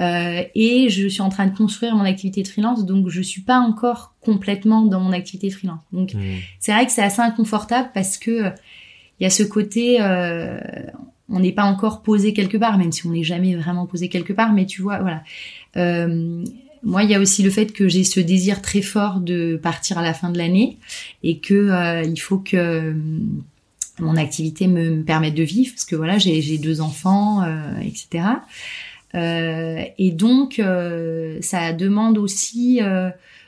[0.01, 3.43] euh, et je suis en train de construire mon activité de freelance, donc je suis
[3.43, 5.83] pas encore complètement dans mon activité de freelance.
[5.93, 6.21] Donc mmh.
[6.59, 8.51] c'est vrai que c'est assez inconfortable parce que
[9.21, 10.59] il y a ce côté euh,
[11.29, 14.33] on n'est pas encore posé quelque part, même si on n'est jamais vraiment posé quelque
[14.33, 15.23] part, mais tu vois, voilà.
[16.83, 19.99] Moi, il y a aussi le fait que j'ai ce désir très fort de partir
[19.99, 20.79] à la fin de l'année
[21.23, 22.95] et que euh, il faut que euh,
[23.99, 28.25] mon activité me, permette de vivre parce que voilà, j'ai deux enfants, euh, etc.
[29.15, 30.61] et donc,
[31.41, 32.81] ça demande aussi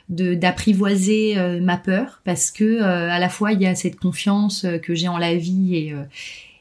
[0.09, 5.07] d'apprivoiser ma peur parce que à la fois il y a cette confiance que j'ai
[5.07, 5.93] en la vie et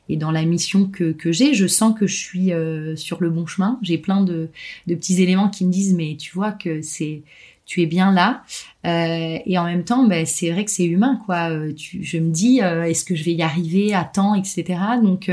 [0.09, 3.31] et dans la mission que, que j'ai, je sens que je suis euh, sur le
[3.31, 3.79] bon chemin.
[3.83, 4.49] J'ai plein de,
[4.87, 7.23] de, petits éléments qui me disent mais tu vois que c'est
[7.67, 8.45] tu es bien là
[8.87, 11.51] euh, et en même temps ben, c'est vrai que c'est humain quoi.
[11.51, 14.81] Euh, je me dis est-ce que je vais y arriver à temps etc.
[15.03, 15.31] Donc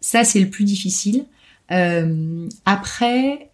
[0.00, 1.26] ça c'est le plus difficile.
[2.64, 3.50] après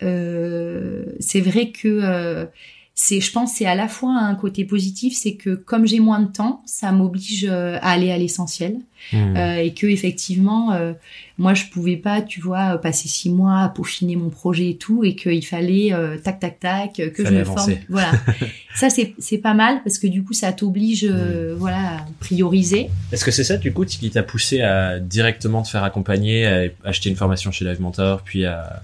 [1.20, 2.48] c'est vrai que
[2.94, 6.20] c'est je pense c'est à la fois un côté positif c'est que comme j'ai moins
[6.20, 8.78] de temps ça m'oblige euh, à aller à l'essentiel.
[9.12, 9.36] Mmh.
[9.36, 10.94] euh, et que effectivement euh,
[11.36, 15.04] moi je pouvais pas tu vois passer six mois à peaufiner mon projet et tout
[15.04, 17.74] et qu'il fallait euh, tac tac tac que je me forme.
[17.90, 18.12] Voilà.
[18.74, 21.52] Ça c'est c'est pas mal parce que du coup ça t'oblige mmh.
[21.58, 22.88] voilà à prioriser.
[23.12, 26.68] Est-ce que c'est ça du coup qui t'a poussé à directement te faire accompagner à
[26.84, 28.82] acheter une formation chez Live Mentor puis à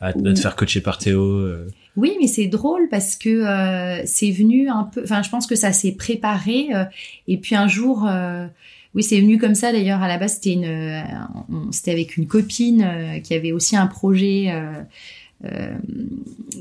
[0.00, 1.48] à, te faire coacher par Théo
[1.96, 5.02] oui, mais c'est drôle parce que euh, c'est venu un peu.
[5.04, 6.68] Enfin, je pense que ça s'est préparé.
[6.72, 6.84] Euh,
[7.28, 8.46] et puis un jour, euh,
[8.94, 9.72] oui, c'est venu comme ça.
[9.72, 11.04] D'ailleurs, à la base, c'était une,
[11.70, 14.52] c'était avec une copine qui avait aussi un projet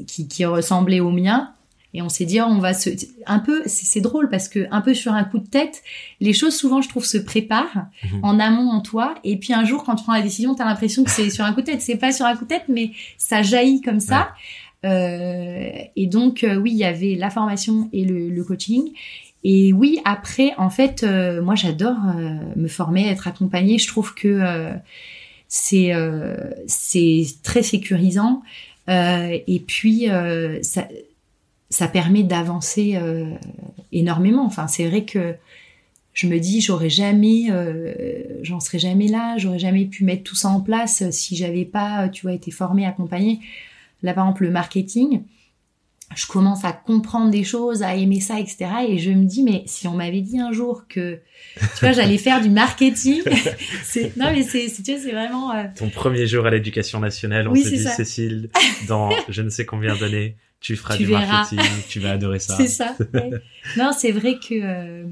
[0.07, 1.53] qui, qui ressemblait au mien.
[1.93, 2.89] Et on s'est dit, oh, on va se,
[3.25, 5.84] un peu, c'est drôle parce que un peu sur un coup de tête,
[6.21, 8.19] les choses souvent, je trouve, se préparent mhm.
[8.23, 9.15] en amont en toi.
[9.25, 11.43] Et puis un jour, quand tu prends la décision, tu as l'impression que c'est sur
[11.43, 11.82] un coup de tête.
[11.82, 14.21] C'est pas sur un coup de tête, mais ça jaillit comme ça.
[14.21, 14.25] Euh,
[14.84, 18.91] et donc, euh, oui, il y avait la formation et le, coaching.
[19.43, 21.97] Et oui, après, en fait, euh, moi, j'adore
[22.55, 23.77] me former, être accompagnée.
[23.77, 24.71] Je trouve que
[25.47, 25.91] c'est
[26.67, 28.41] c'est très sécurisant.
[28.88, 30.07] et puis,
[30.61, 30.88] ça,
[31.69, 32.99] ça permet d'avancer
[33.91, 34.45] énormément.
[34.45, 35.36] Enfin, c'est vrai que
[36.13, 37.47] je me dis j'aurais jamais
[38.41, 42.09] j'en serais jamais là j'aurais jamais pu mettre tout ça en place si j'avais pas
[42.09, 43.39] tu vois été formée accompagnée
[44.04, 45.24] Là, par exemple, le marketing,
[46.16, 48.68] je commence à comprendre des choses, à aimer ça, etc.
[48.88, 51.20] Et je me dis, mais si on m'avait dit un jour que,
[51.56, 53.22] tu vois, j'allais faire du marketing,
[53.84, 55.56] c'est, non, mais c'est, tu vois, c'est vraiment...
[55.56, 58.49] Euh, Ton premier jour à l'éducation nationale, on se dit, Cécile,
[58.88, 62.56] dans je ne sais combien d'années, tu feras du marketing, tu vas adorer ça.
[62.58, 62.95] C'est ça.
[63.78, 65.06] Non, c'est vrai que, euh,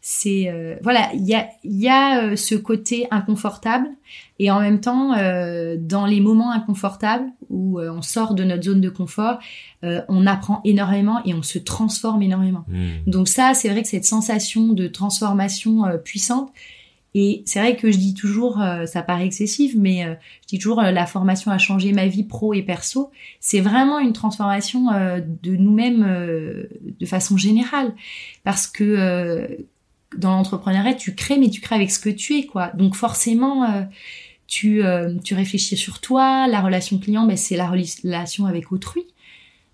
[0.00, 3.88] c'est euh, voilà il y a il y a euh, ce côté inconfortable
[4.38, 8.80] et en même temps euh, dans les moments inconfortables où on sort de notre zone
[8.80, 9.38] de confort
[9.82, 13.10] on apprend énormément et on se transforme énormément hmm.
[13.10, 16.50] donc ça c'est vrai que cette sensation de transformation puissante
[17.12, 20.04] et c'est vrai que je dis toujours, ça paraît excessif, mais
[20.42, 23.10] je dis toujours la formation a changé ma vie pro et perso.
[23.40, 24.84] C'est vraiment une transformation
[25.42, 26.68] de nous-mêmes
[27.00, 27.92] de façon générale,
[28.44, 29.66] parce que
[30.16, 32.70] dans l'entrepreneuriat, tu crées, mais tu crées avec ce que tu es, quoi.
[32.74, 33.82] Donc forcément, euh,
[34.46, 36.48] tu, euh, tu réfléchis sur toi.
[36.48, 39.06] La relation client, ben, c'est la relation avec autrui.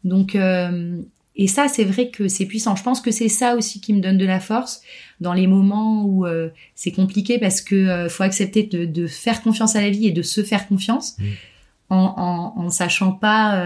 [0.04, 1.00] Donc, euh,
[1.36, 2.76] et ça, c'est vrai que c'est puissant.
[2.76, 4.82] Je pense que c'est ça aussi qui me donne de la force
[5.20, 6.24] dans les moments où
[6.74, 10.22] c'est compliqué parce que faut accepter de, de, faire confiance à la vie et de
[10.22, 11.18] se faire confiance.
[11.18, 11.24] Mmh.
[11.88, 12.14] En,
[12.56, 13.62] en, en, sachant pas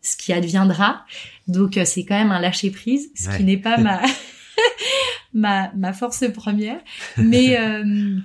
[0.00, 1.04] ce qui adviendra.
[1.48, 4.00] Donc c'est quand même un lâcher prise, ce qui n'est pas ma
[5.32, 6.80] ma, ma force première.
[7.16, 8.16] Mais, euh,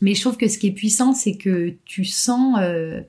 [0.00, 3.00] Mais je trouve que ce qui est puissant, c'est que tu sens euh,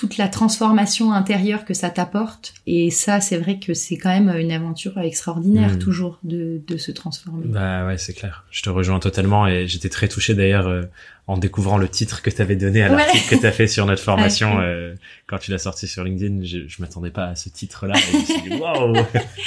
[0.00, 2.54] toute la transformation intérieure que ça t'apporte.
[2.66, 5.78] Et ça, c'est vrai que c'est quand même une aventure extraordinaire, Mm.
[5.78, 7.42] toujours, de, de se transformer.
[7.44, 8.46] Bah ouais, c'est clair.
[8.50, 10.84] Je te rejoins totalement et j'étais très touché d'ailleurs euh,
[11.26, 12.96] en découvrant le titre que tu avais donné à Ouais.
[12.96, 14.64] l'article que tu as fait sur notre formation Ouais.
[14.64, 14.94] euh,
[15.26, 16.44] quand tu l'as sorti sur LinkedIn.
[16.44, 18.96] Je, je m'attendais pas à ce titre-là et je me suis dit waouh,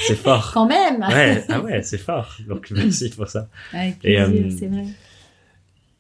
[0.06, 0.52] c'est fort.
[0.54, 2.38] Quand même Ouais, ah ouais, c'est fort.
[2.48, 3.48] Donc merci pour ça.
[3.74, 4.86] Avec Et, plaisir, euh, c'est vrai.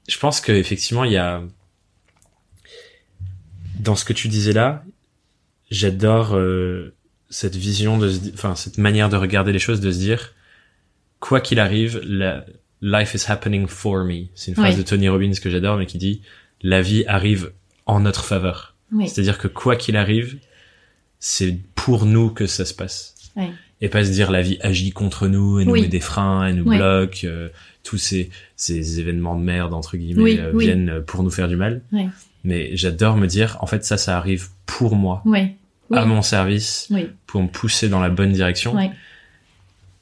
[0.08, 1.42] Je pense que effectivement il y a
[3.80, 4.84] dans ce que tu disais là,
[5.72, 6.94] j'adore euh,
[7.30, 10.34] cette vision de, enfin cette manière de regarder les choses, de se dire
[11.20, 12.46] quoi qu'il arrive, la,
[12.84, 14.26] life is happening for me.
[14.36, 14.84] C'est une phrase Oui.
[14.84, 16.22] de Tony Robbins que j'adore, mais qui dit
[16.62, 17.52] la vie arrive
[17.86, 18.76] en notre faveur.
[18.92, 20.38] Oui, C'est-à-dire que quoi qu'il arrive,
[21.20, 23.16] c'est pour nous que ça se passe.
[23.36, 23.46] Oui.
[23.82, 26.54] Et pas se dire la vie agit contre nous et nous met des freins, et
[26.54, 27.50] nous bloque, euh,
[27.84, 31.82] tous ces, ces événements de merde entre guillemets euh, viennent pour nous faire du mal.
[32.44, 35.56] Mais j'adore me dire en fait ça ça arrive pour moi, oui,
[35.90, 38.76] oui, à mon service, oui, pour me pousser dans la bonne direction.
[38.76, 38.90] oui,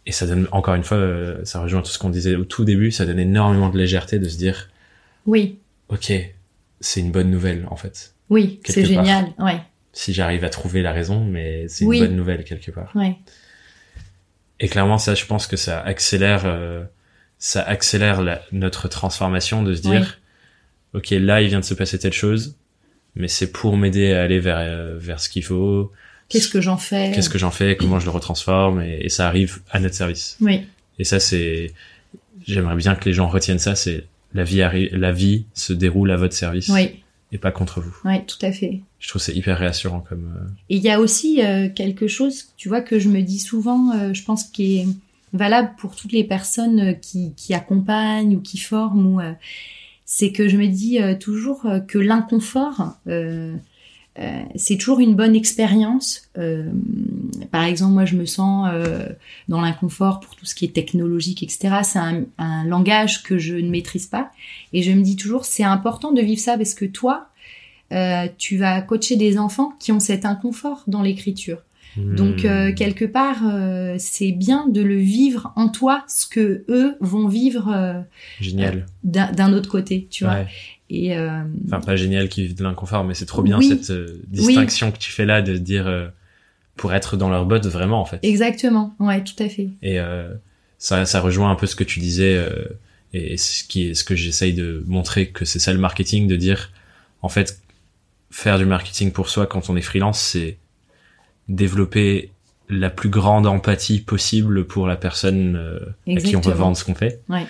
[0.08, 2.66] Et ça donne encore une fois, euh, ça rejoint tout ce qu'on disait au tout
[2.66, 4.70] début, ça donne énormément de légèreté de se dire
[5.28, 6.12] oui, ok
[6.80, 8.16] c'est une bonne nouvelle en fait.
[8.30, 9.62] oui, c'est génial, ouais,
[9.94, 12.92] Si j'arrive à trouver la raison, mais c'est une bonne nouvelle quelque part.
[12.96, 13.18] ouais,
[14.60, 16.84] Et clairement, ça, je pense que ça accélère, euh,
[17.38, 20.20] ça accélère la- notre transformation de se dire,
[20.94, 22.56] ok, là, il vient de se passer telle chose,
[23.16, 25.92] mais c'est pour m'aider à aller vers euh, vers ce qu'il faut.
[26.30, 27.12] Qu'est-ce que j'en fais?
[27.14, 27.76] Qu'est-ce que j'en fais?
[27.76, 28.82] Comment je le retransforme?
[28.82, 30.38] Et, et ça arrive à notre service.
[30.39, 30.62] Oui,
[30.98, 31.74] Et ça, c'est,
[32.48, 33.76] j'aimerais bien que les gens retiennent ça.
[33.76, 37.82] C'est la vie arrive, la vie se déroule à votre service oui, et pas contre
[37.82, 37.94] vous.
[38.06, 38.80] oui, tout à fait.
[39.00, 40.34] Je trouve que c'est hyper réassurant comme.
[40.38, 43.39] euh, Et il y a aussi euh, quelque chose, tu vois, que je me dis
[43.39, 44.88] souvent, euh, je pense qui est
[45.34, 49.34] valable pour toutes les personnes qui, qui accompagnent ou qui forment, ou euh,
[50.14, 53.55] c'est que je me dis euh, toujours euh, que l'inconfort, euh,
[54.55, 56.30] c'est toujours une bonne expérience.
[57.49, 58.70] Par exemple, moi, je me sens
[59.47, 61.78] dans l'inconfort pour tout ce qui est technologique, etc.
[61.84, 64.30] C'est un, un langage que je ne maîtrise pas,
[64.74, 67.30] et je me dis toujours, c'est important de vivre ça parce que toi,
[68.38, 71.59] tu vas coacher des enfants qui ont cet inconfort dans l'écriture.
[71.98, 76.64] Donc hmm, euh, quelque part, euh, c'est bien de le vivre en toi, ce que
[76.70, 78.00] eux vont vivre euh,
[78.39, 78.86] génial.
[79.04, 80.46] d'un d'un autre côté, tu vois.
[80.89, 83.68] Et euh, Enfin, pas génial qui vivent de l'inconfort, mais c'est trop bien Oui.
[83.68, 86.08] cette euh, distinction que tu fais là de dire euh,
[86.78, 88.20] pour être dans leur botte vraiment en fait.
[88.24, 89.70] exactement, ouais, tout à fait.
[89.82, 90.34] Et euh,
[90.78, 92.66] ça, ça rejoint un peu ce que tu disais euh,
[93.14, 96.36] et ce qui est ce que j'essaye de montrer que c'est ça le marketing, de
[96.38, 96.72] dire
[97.22, 97.60] en fait
[98.30, 100.58] faire du marketing pour soi quand on est freelance, c'est
[101.56, 102.32] développer
[102.70, 106.56] la plus grande empathie possible pour la personne euh, à qui on veut Exactement.
[106.56, 107.45] vendre ce qu'on fait, Ouais.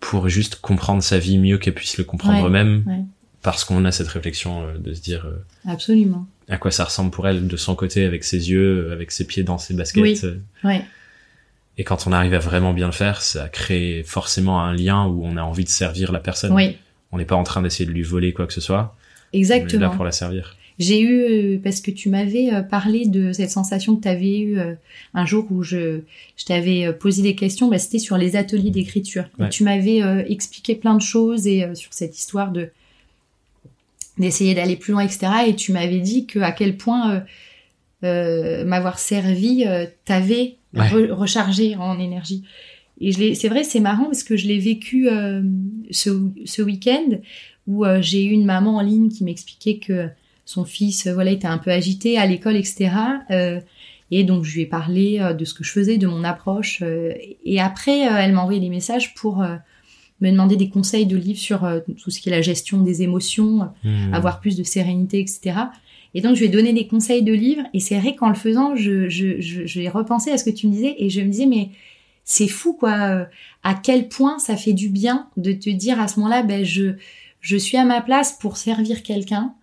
[0.00, 3.00] pour juste comprendre sa vie mieux qu'elle puisse le comprendre Ouais, ouais.
[3.42, 6.26] parce qu'on a cette réflexion euh, de se dire euh, Absolument.
[6.48, 9.42] à quoi ça ressemble pour elle de son côté avec ses yeux, avec ses pieds
[9.44, 10.26] dans ses baskets.
[10.62, 10.80] Oui.
[11.76, 15.24] Et quand on arrive à vraiment bien le faire, ça crée forcément un lien où
[15.24, 16.52] on a envie de servir la personne.
[16.52, 16.76] oui,
[17.10, 18.94] On n'est pas en train d'essayer de lui voler quoi que ce soit.
[19.32, 19.90] On est là exactement.
[19.96, 20.54] pour la servir.
[20.80, 21.20] J'ai eu,
[21.54, 24.74] euh, parce que tu m'avais euh, parlé de cette sensation que tu avais eue euh,
[25.14, 26.00] un jour où je,
[26.36, 29.24] je t'avais posé des questions, bah, c'était sur les ateliers d'écriture.
[29.38, 29.48] Ouais.
[29.50, 32.70] Tu m'avais euh, expliqué plein de choses et euh, sur cette histoire de
[34.18, 35.26] d'essayer d'aller plus loin, etc.
[35.48, 37.20] Et tu m'avais dit que à quel point euh,
[38.04, 40.88] euh, m'avoir servi euh, t'avait Ouais.
[40.88, 42.42] re- rechargé en énergie.
[43.00, 45.40] Et c'est vrai, c'est marrant parce que je l'ai vécu euh,
[45.92, 46.10] ce,
[46.46, 47.10] ce week-end
[47.68, 50.08] où euh, j'ai eu une maman en ligne qui m'expliquait que
[50.44, 52.90] son fils, euh, voilà, était un peu agité à l'école, etc.
[53.30, 53.60] Euh,
[54.10, 56.80] et donc je lui ai parlé euh, de ce que je faisais, de mon approche.
[56.82, 57.12] euh,
[57.44, 59.44] et après, elle m'a envoyé des messages pour
[60.20, 61.68] me demander des conseils de livres sur
[62.02, 64.14] tout ce qui est la gestion des émotions, Hmm.
[64.14, 65.40] avoir plus de sérénité, etc.
[66.14, 67.64] Et donc, je lui ai donné des conseils de livres.
[67.74, 70.68] Et c'est vrai qu'en le faisant, je, je, je, j'ai repensé à ce que tu
[70.68, 70.94] me disais.
[70.98, 71.70] Et je me disais, mais
[72.22, 73.26] c'est fou, quoi.
[73.64, 76.92] À quel point ça fait du bien de te dire à ce moment-là, ben, je,
[77.40, 79.54] je suis à ma place pour servir quelqu'un.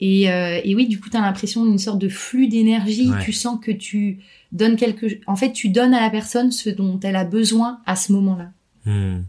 [0.00, 3.10] Et, euh, et oui, du coup, tu as l'impression d'une sorte de flux d'énergie.
[3.10, 3.24] Ouais.
[3.24, 4.18] Tu sens que tu
[4.52, 5.06] donnes quelque...
[5.26, 8.50] En fait, tu donnes à la personne ce dont elle a besoin à ce moment-là.
[8.84, 9.22] Hmm.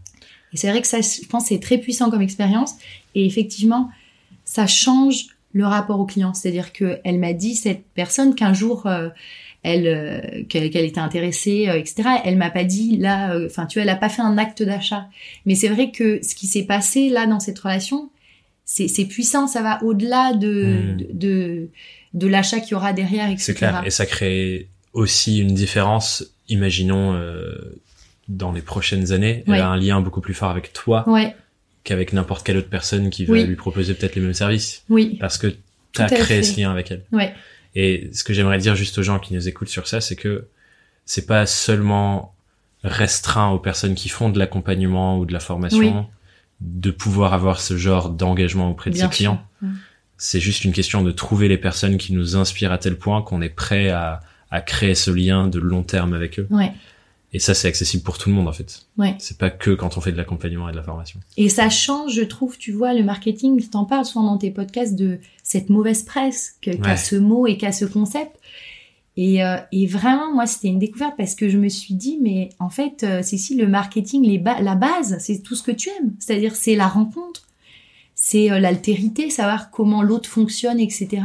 [0.53, 2.75] Et c'est vrai que ça, je pense, c'est très puissant comme expérience.
[3.13, 3.89] Et effectivement,
[4.43, 6.33] ça change le rapport au client.
[6.33, 9.09] C'est-à-dire que elle m'a dit cette personne qu'un jour euh,
[9.65, 12.03] elle euh, qu'elle qu'elle était intéressée, euh, etc.
[12.23, 14.61] Elle m'a pas dit là, euh, enfin tu vois, elle a pas fait un acte
[14.61, 15.09] d'achat.
[15.45, 18.11] Mais c'est vrai que ce qui s'est passé là dans cette relation,
[18.65, 19.47] c'est puissant.
[19.47, 20.97] Ça va au-delà de, Mm.
[20.97, 21.69] de de,
[22.13, 23.43] de l'achat qu'il y aura derrière, etc.
[23.43, 23.83] C'est clair.
[23.85, 26.25] Et ça crée aussi une différence.
[26.49, 27.55] Imaginons euh,
[28.27, 31.35] dans les prochaines années, elle a un lien beaucoup plus fort avec toi Ouais,
[31.83, 34.83] qu'avec n'importe quelle autre personne qui va lui proposer peut-être les mêmes services.
[34.89, 35.17] Oui.
[35.19, 35.47] Parce que
[35.93, 37.03] tu as créé ce lien avec elle.
[37.11, 37.33] Ouais.
[37.75, 40.47] Et ce que j'aimerais dire juste aux gens qui nous écoutent sur ça, c'est que
[41.05, 42.33] c'est pas seulement
[42.83, 46.07] restreint aux personnes qui font de l'accompagnement ou de la formation
[46.61, 49.41] de pouvoir avoir ce genre d'engagement auprès de ses clients.
[50.17, 53.41] C'est juste une question de trouver les personnes qui nous inspirent à tel point qu'on
[53.41, 56.47] est prêt à, à créer ce lien de long terme avec eux.
[56.49, 56.71] Ouais.
[57.33, 58.85] Et ça, c'est accessible pour tout le monde, en fait.
[58.97, 59.15] Ouais.
[59.19, 61.19] C'est pas que quand on fait de l'accompagnement et de la formation.
[61.35, 64.51] Et ça change, je trouve, tu vois, le marketing, tu t'en parles souvent dans tes
[64.51, 68.39] podcasts de cette mauvaise presse qu'a ce mot et qu'a ce concept.
[69.17, 72.49] Et, euh, et vraiment, moi, c'était une découverte parce que je me suis dit, mais
[72.59, 76.13] en fait, euh, Cécile, le marketing, les la base, c'est tout ce que tu aimes.
[76.19, 77.47] C'est-à-dire, c'est la rencontre,
[78.13, 81.23] c'est euh, l'altérité, savoir comment l'autre fonctionne, etc.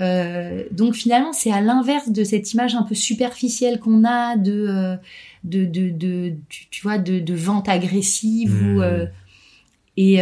[0.00, 4.96] Euh, donc finalement, c'est à l'inverse de cette image un peu superficielle qu'on a de,
[5.44, 9.08] de, de, de, tu, vois, de, de vente agressive ou mmh.
[9.96, 10.18] et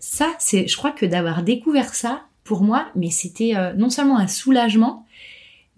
[0.00, 4.26] ça, c'est, je crois que d'avoir découvert ça pour moi, mais c'était non seulement un
[4.26, 5.04] soulagement,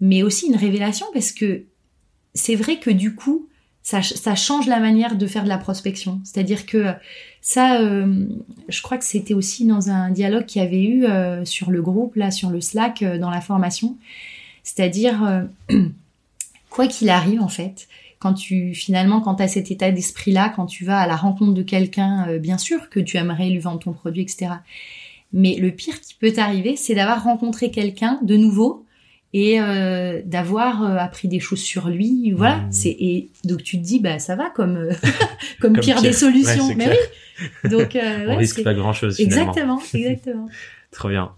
[0.03, 1.63] mais aussi une révélation parce que
[2.33, 3.47] c'est vrai que du coup,
[3.83, 4.01] ça,
[4.35, 6.19] change la manière de faire de la prospection.
[6.25, 6.93] C'est-à-dire que
[7.41, 8.25] ça, euh,
[8.67, 11.81] je crois que c'était aussi dans un dialogue qu'il y avait eu euh, sur le
[11.81, 13.95] groupe, là, sur le Slack, euh, dans la formation.
[14.63, 15.47] C'est-à-dire,
[16.69, 17.87] quoi qu'il arrive, en fait,
[18.19, 21.53] quand tu, finalement, quand tu as cet état d'esprit-là, quand tu vas à la rencontre
[21.53, 24.51] de quelqu'un, bien sûr que tu aimerais lui vendre ton produit, etc.
[25.31, 28.85] Mais le pire qui peut t'arriver, c'est d'avoir rencontré quelqu'un de nouveau
[29.33, 32.57] et euh, d'avoir euh, appris des choses sur lui voilà.
[32.57, 32.71] Mmh.
[32.71, 34.93] c'est et donc tu te dis bah ça va comme euh,
[35.59, 36.73] comme, pire, des solutions.
[36.75, 37.69] Mais oui.
[37.69, 40.47] Donc on risque pas grand chose exactement exactement.
[40.91, 41.31] Trop bien.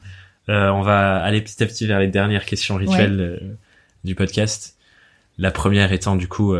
[0.47, 3.57] On va aller petit à petit vers les dernières questions rituelles
[4.03, 4.77] du podcast.
[5.37, 6.53] La première étant du coup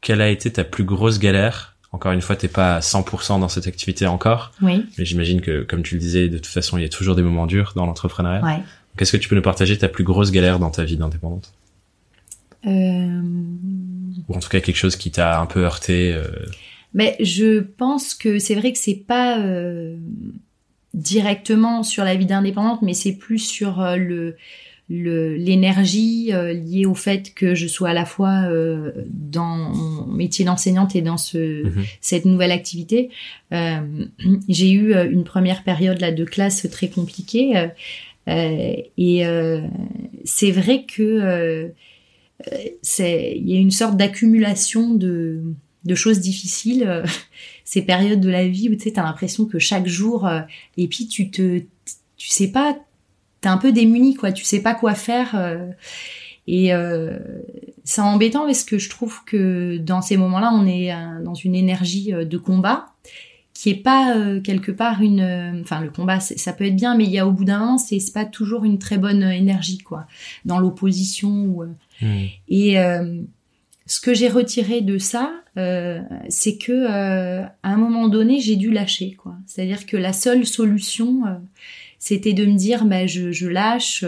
[0.00, 1.76] quelle a été ta plus grosse galère?
[1.92, 4.50] Encore une fois, t'es pas à 100% dans cette activité encore.
[4.60, 4.84] Oui.
[4.98, 7.22] Mais j'imagine que, comme tu le disais, de toute façon, il y a toujours des
[7.22, 8.44] moments durs dans l'entrepreneuriat.
[8.44, 8.60] Ouais.
[8.96, 11.52] Qu'est-ce que tu peux nous partager ta plus grosse galère dans ta vie d'indépendante?
[12.66, 13.20] Euh...
[14.28, 16.28] Ou en tout cas quelque chose qui t'a un peu heurté euh...
[16.94, 19.96] Mais je pense que c'est vrai que c'est pas euh,
[20.94, 24.36] directement sur la vie d'indépendante, mais c'est plus sur le
[24.90, 28.42] l'énergie liée au fait que je sois à la fois
[29.08, 31.84] dans mon métier d'enseignante et dans ce mhm.
[32.02, 33.08] cette nouvelle activité.
[33.50, 37.70] J'ai eu une première période là de classe très compliquée
[38.26, 39.60] et euh,
[40.24, 41.68] c'est vrai que euh,
[42.82, 45.42] c'est il y a une sorte d'accumulation de
[45.84, 47.04] de choses difficiles,
[47.64, 50.28] ces périodes de la vie où tu sais, as l'impression que chaque jour,
[50.78, 51.58] et puis tu te,
[52.16, 52.74] tu sais pas,
[53.42, 55.36] t'es un peu démuni, quoi, tu sais pas quoi faire.
[56.46, 56.70] et
[57.84, 60.90] c'est embêtant parce que je trouve que dans ces moments-là, on est
[61.22, 62.94] dans une énergie de combat
[63.54, 66.96] qui est pas euh, quelque part une euh, enfin le combat ça peut être bien
[66.96, 69.78] mais il y a au bout d'un moment c'est pas toujours une très bonne énergie
[69.78, 70.06] quoi.
[70.44, 71.68] Dans l'opposition ou, euh,
[72.02, 72.26] hmm.
[72.48, 72.76] et
[73.86, 75.32] ce que j'ai retiré de ça
[76.28, 79.36] c'est que à un moment donné j'ai dû lâcher quoi.
[79.46, 81.22] C'est-à-dire que la seule solution
[82.00, 84.04] c'était de me dire bah je, je lâche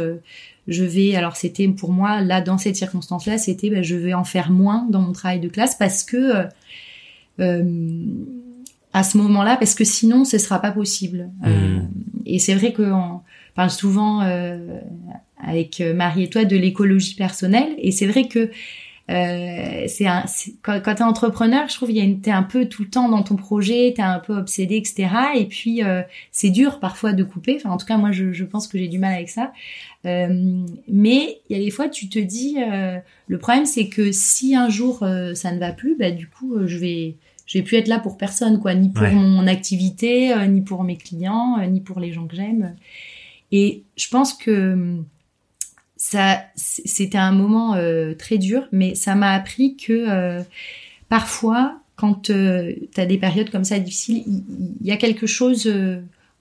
[0.66, 4.12] je vais alors c'était pour moi là dans cette circonstance là c'était bah, je vais
[4.12, 6.46] en faire moins dans mon travail de classe parce que
[8.96, 11.30] à ce moment-là parce que sinon ce sera pas possible.
[11.44, 11.88] Euh, mmh.
[12.24, 13.20] et c'est vrai qu'on
[13.54, 14.78] parle souvent euh,
[15.38, 18.50] avec Marie et toi de l'écologie personnelle et c'est vrai que
[19.08, 20.24] euh, c'est un,
[20.62, 22.88] quand, quand t'es entrepreneur, je trouve il y a une, t'es un peu tout le
[22.90, 25.08] temps dans ton projet, t'es un peu obsédé, etc.
[25.36, 27.56] Et puis euh, c'est dur parfois de couper.
[27.56, 29.52] Enfin, en tout cas, moi, je, je pense que j'ai du mal avec ça.
[30.06, 34.10] Euh, mais il y a des fois, tu te dis, euh, le problème, c'est que
[34.10, 37.16] si un jour ça ne va plus, bah du coup, je vais
[37.46, 40.82] je vais plus être là pour personne, quoi, ni pour mon activité, euh, ni pour
[40.82, 42.74] mes clients, euh, ni pour les gens que j'aime.
[43.52, 45.06] Et je pense que hum,
[45.96, 50.42] ça, c'était un moment euh, très dur, mais ça m'a appris que
[51.08, 55.72] parfois, quand tu as des périodes comme ça difficiles, il y, a quelque chose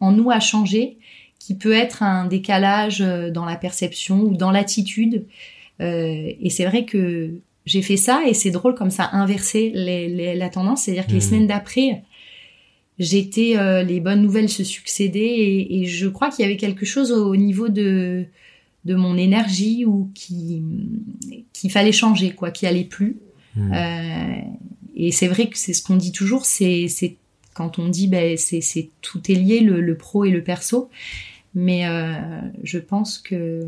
[0.01, 0.97] en nous à changer
[1.39, 5.25] qui peut être un décalage dans la perception ou dans l'attitude.
[5.79, 10.83] et c'est vrai que j'ai fait ça et c'est drôle comme ça les, la tendance.
[10.83, 11.21] C'est-à-dire que les hmm.
[11.21, 12.03] semaines d'après,
[12.99, 16.85] j'étais euh, les bonnes nouvelles se succédaient et, et je crois qu'il y avait quelque
[16.85, 18.25] chose au, niveau de
[18.85, 20.61] de mon énergie ou qui
[21.53, 23.17] qu'il fallait changer quoi, qui allait plus.
[23.55, 23.73] Hmm.
[23.73, 24.41] Euh,
[24.95, 27.17] et c'est vrai que c'est ce qu'on dit toujours, c'est c'est
[27.55, 30.89] quand on dit ben c'est c'est tout est lié le, le pro et le perso.
[31.55, 33.61] Mais euh, je pense que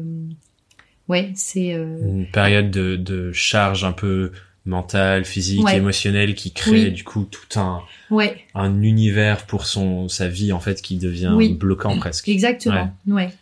[1.07, 4.31] ouais, c'est euh, une période de, de charge un peu
[4.65, 7.81] mental, physique, émotionnel qui crée du coup tout un
[8.11, 8.37] ouais.
[8.53, 12.27] un univers pour son sa vie en fait qui devient bloquant presque.
[12.27, 12.93] Exactement.
[13.07, 13.33] Ouais.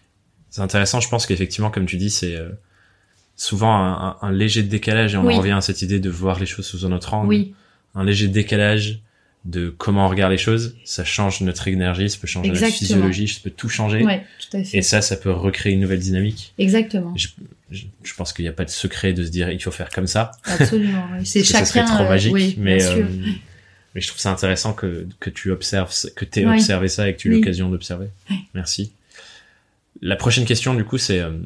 [0.49, 2.49] C'est intéressant, je pense qu'effectivement comme tu dis c'est euh,
[3.36, 6.45] souvent un, un, léger décalage et on en revient à cette idée de voir les
[6.45, 7.28] choses sous un autre angle.
[7.28, 7.55] Oui.
[7.95, 8.99] Un léger décalage
[9.46, 13.28] de comment on regarde les choses, ça change notre énergie, ça peut changer notre physiologie,
[13.28, 14.04] ça peut tout changer.
[14.04, 14.78] Ouais, tout à fait.
[14.78, 16.54] Et ça, ça peut recréer une nouvelle dynamique.
[16.58, 17.14] Exactement.
[17.16, 17.28] Je,
[17.70, 20.08] je, pense qu'il n'y a pas de secret de se dire il faut faire comme
[20.08, 20.32] ça.
[20.46, 21.08] Absolument.
[21.24, 21.60] C'est chacun.
[21.60, 23.06] Ça serait trop euh, magique, oui, mais euh,
[23.93, 27.14] mais je trouve ça intéressant que que tu observes, que tu aies observé ça et
[27.14, 28.08] que tu aies l'occasion d'observer.
[28.56, 28.93] Merci.
[30.02, 31.38] La prochaine question, du coup, c'est euh,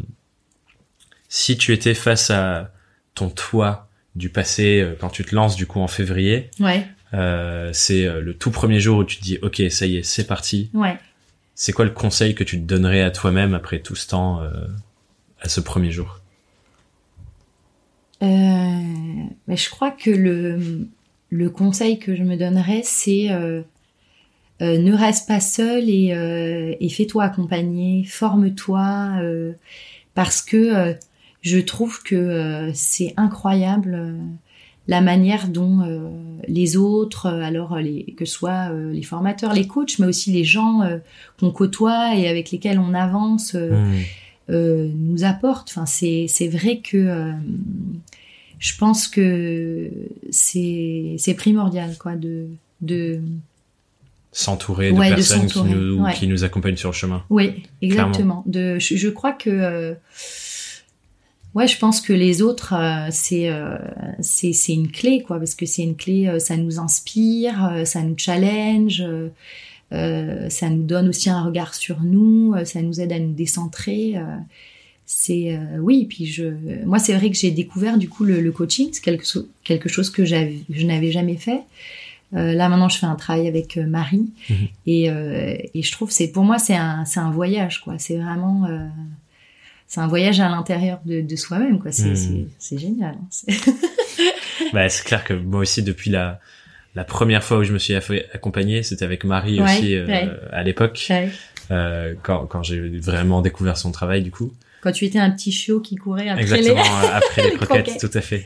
[1.28, 2.72] si tu étais face à
[3.14, 6.50] ton toi du passé quand tu te lances du coup en février.
[6.62, 6.88] Ouais.
[7.16, 10.04] Euh, c'est euh, le tout premier jour où tu te dis ok ça y est
[10.04, 10.70] c'est parti.
[10.76, 10.96] Ouais.
[11.56, 14.68] C'est quoi le conseil que tu te donnerais à toi-même après tout ce temps euh,
[15.42, 16.20] à ce premier jour?
[18.22, 18.28] Euh,
[19.48, 20.88] mais je crois que le
[21.32, 23.30] le conseil que je me donnerais c'est
[24.62, 29.20] ne reste pas seul et, et fais-toi accompagner, forme-toi
[30.14, 30.96] parce que
[31.42, 34.18] je trouve que c'est incroyable
[34.90, 36.10] la manière dont euh,
[36.48, 40.32] les autres, euh, alors les, que ce soit euh, les formateurs, les coachs, mais aussi
[40.32, 40.82] les gens
[41.40, 44.50] qu'on côtoie et avec lesquels on avance, mmh.
[44.50, 45.70] nous apportent.
[45.70, 47.32] Enfin, c'est c'est vrai que
[48.58, 49.92] je pense que
[50.32, 52.48] c'est c'est primordial quoi de
[52.82, 53.22] de
[54.32, 57.24] s'entourer de personnes qui nous qui nous accompagnent sur le chemin.
[57.30, 58.44] Oui, exactement.
[58.48, 59.96] De je, je, crois que
[61.56, 63.78] Ouais, je pense que les autres, euh, c'est euh,
[64.20, 68.16] c'est une clé, quoi, parce que c'est une clé, euh, ça nous inspire, ça nous
[68.18, 69.04] challenge,
[69.92, 74.16] ça nous donne aussi un regard sur nous, ça nous aide à nous décentrer.
[75.06, 76.46] c'est oui, puis je,
[76.86, 79.26] moi, c'est vrai que j'ai découvert du coup le, coaching, c'est quelque,
[79.64, 81.62] quelque chose que je n'avais jamais fait.
[82.32, 84.54] là maintenant, je fais un travail avec Marie, mmh
[84.86, 85.06] et,
[85.74, 87.98] et je trouve c'est pour moi c'est un c'est un voyage, quoi.
[87.98, 88.68] C'est vraiment
[89.90, 91.92] c'est un voyage à l'intérieur de, de soi-même, quoi.
[91.92, 92.14] C'est
[92.60, 93.18] c'est génial.
[93.50, 93.54] Hein.
[94.74, 96.40] bah, c'est clair que moi aussi, depuis la,
[96.94, 101.12] la première fois où je me suis accompagné, c'était avec Marie aussi euh, à l'époque,
[101.72, 104.54] euh, quand, quand j'ai vraiment découvert son travail, du coup.
[104.82, 107.08] Quand tu étais un petit chiot qui courait après Exactement, les...
[107.14, 108.44] après les croquettes, tout à fait.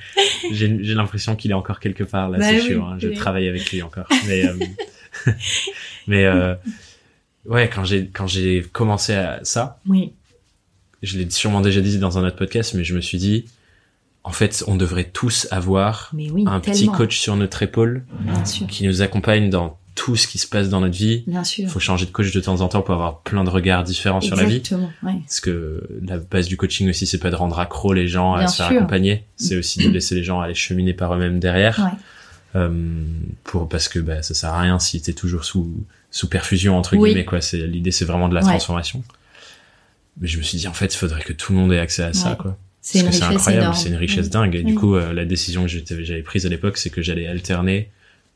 [0.52, 2.82] j'ai l'impression qu'il est encore quelque part là, bah, c'est chiot.
[2.82, 2.96] Hein.
[2.98, 4.08] Je travaille avec lui encore.
[4.26, 4.54] Mais, euh,
[6.06, 6.54] mais euh,
[7.44, 10.14] ouais, quand j'ai quand j'ai commencé à ça, oui
[11.02, 13.44] je l'ai sûrement déjà dit dans un autre podcast, mais je me suis dit,
[14.24, 16.12] en fait, on devrait tous avoir
[16.46, 18.04] un petit coach sur notre épaule
[18.68, 21.24] qui nous accompagne dans tout ce qui se passe dans notre vie.
[21.26, 21.64] Bien sûr.
[21.64, 24.20] Il faut changer de coach de temps en temps pour avoir plein de regards différents
[24.20, 24.62] sur la vie.
[25.02, 25.14] Ouais.
[25.26, 28.46] Parce que la base du coaching aussi, c'est pas de rendre accro les gens à
[28.46, 31.78] se faire accompagner, c'est aussi de laisser les gens aller cheminer par eux-mêmes derrière.
[31.80, 31.98] Ouais.
[32.56, 33.04] Euh,
[33.44, 35.70] pour parce que bah, ça sert à rien si t'es toujours sous
[36.10, 37.42] sous perfusion entre guillemets quoi.
[37.42, 39.02] C'est l'idée, c'est vraiment de la transformation
[40.22, 42.12] je me suis dit en fait il faudrait que tout le monde ait accès à
[42.12, 42.56] ça quoi.
[42.80, 44.54] C'est c'est incroyable c'est une richesse dingue.
[44.54, 47.90] Et du coup euh, la décision que j'avais prise à l'époque c'est que j'allais alterner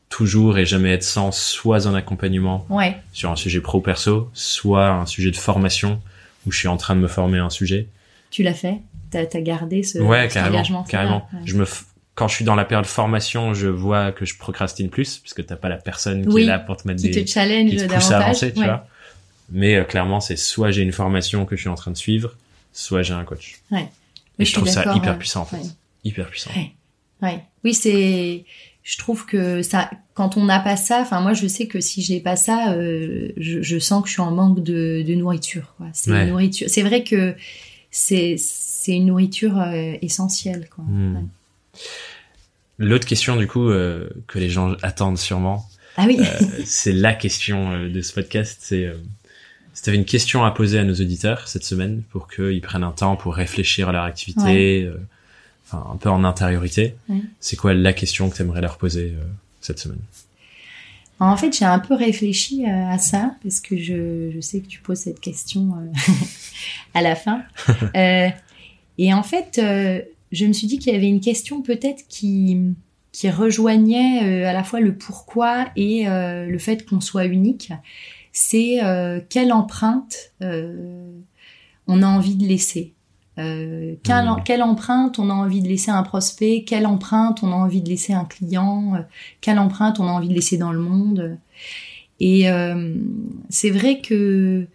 [0.09, 2.95] toujours et jamais être sans soit un accompagnement ouais.
[3.13, 6.01] sur un sujet pro perso soit un sujet de formation
[6.45, 7.87] où je suis en train de me former un sujet.
[8.29, 8.79] Tu l'as fait?
[9.11, 11.27] T'as as gardé ce, ouais, ce carrément, engagement carrément.
[11.45, 11.65] Je me
[12.15, 15.41] quand je suis dans la période formation, je vois que je procrastine plus parce que
[15.41, 17.77] t'as pas la personne qui est là pour te mettre qui des te challenge qui
[17.77, 18.87] te pousse à avancer, tu vois.
[19.53, 22.35] Mais euh, clairement, c'est soit j'ai une formation que je suis en train de suivre,
[22.73, 23.59] soit j'ai un coach.
[23.71, 23.87] Ouais.
[24.39, 25.61] Et je trouve ça hyper puissant en fait.
[26.03, 26.51] Hyper puissant.
[26.55, 26.71] Ouais.
[27.21, 27.43] ouais.
[27.63, 28.45] Oui, c'est.
[28.83, 32.01] Je trouve que ça, quand on n'a pas ça, enfin moi je sais que si
[32.01, 35.73] j'ai pas ça, euh, je, je, sens que je suis en manque de, de nourriture.
[35.93, 36.67] C'est nourriture.
[36.69, 37.35] C'est vrai que
[37.91, 40.67] c'est c'est une nourriture euh, essentielle.
[40.69, 40.83] Quoi.
[40.83, 41.29] Hmm.
[42.77, 46.19] L'autre question du coup euh, que les gens attendent sûrement, ah oui.
[46.65, 48.91] c'est la question de ce podcast, c'est
[49.73, 52.83] si tu avais une question à poser à nos auditeurs cette semaine pour qu'ils prennent
[52.83, 54.97] un temps pour réfléchir à leur activité, euh,
[55.65, 56.95] enfin, un peu en intériorité,
[57.39, 59.23] c'est quoi la question que tu aimerais leur poser euh,
[59.61, 60.01] cette semaine?
[61.19, 64.67] En fait, j'ai un peu réfléchi euh, à ça parce que je, je, sais que
[64.67, 65.73] tu poses cette question
[66.93, 67.43] à la fin.
[67.95, 69.59] et en fait,
[70.31, 72.57] je me suis dit qu'il y avait une question peut-être qui
[73.11, 77.71] qui rejoignait à la fois le pourquoi et le fait qu'on soit unique
[78.33, 81.07] c'est euh, quelle empreinte euh,
[81.87, 82.93] on a envie de laisser.
[83.39, 84.43] Euh, mmh.
[84.43, 87.89] quelle, empreinte on a envie de laisser un prospect, quelle empreinte on a envie de
[87.89, 89.05] laisser un client,
[89.41, 91.39] quelle empreinte on a envie de laisser dans le monde?
[92.19, 92.45] Et
[93.49, 94.67] c'est vrai que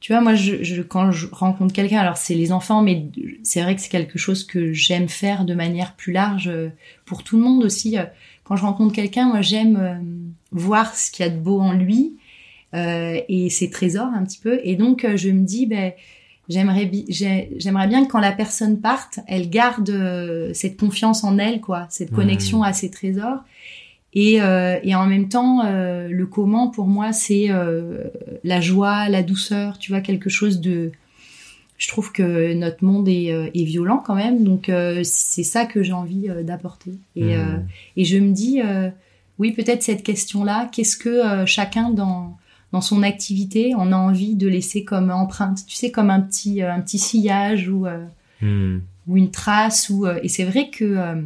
[0.00, 3.06] tu vois, moi, je, je quand je rencontre quelqu'un, alors c'est les enfants, mais
[3.42, 6.68] c'est vrai que c'est quelque chose que j'aime faire de manière plus large euh,
[7.04, 7.96] pour tout le monde aussi.
[8.44, 9.98] Quand je rencontre quelqu'un, moi, j'aime euh,
[10.52, 12.27] voir ce qu'il y a de beau en lui euh,
[12.72, 14.60] et ses trésors un petit peu.
[14.62, 15.92] Et donc, euh, je me dis, ben,
[16.48, 21.60] j'aimerais, j'aimerais bien que quand la personne parte, elle garde euh, cette confiance en elle,
[21.60, 23.40] quoi, cette connexion à ses trésors.
[24.14, 27.48] Et, euh, et en même temps, euh, le comment pour moi, c'est
[28.44, 30.92] la joie, la douceur, tu vois, quelque chose de.
[31.76, 34.68] Je trouve que notre monde est, est violent quand même, donc
[35.04, 36.92] c'est ça que j'ai envie d'apporter.
[37.14, 37.66] Et, Mmh.
[37.98, 38.60] et je me dis,
[39.38, 42.36] oui, peut-être cette question-là, qu'est-ce que chacun dans
[42.72, 46.62] dans son activité, on a envie de laisser comme empreinte, tu sais, comme un petit,
[46.62, 48.04] euh, un petit sillage ou, euh,
[48.40, 48.80] Hmm.
[49.08, 49.88] ou une trace.
[49.90, 51.24] Ou, euh, et c'est vrai que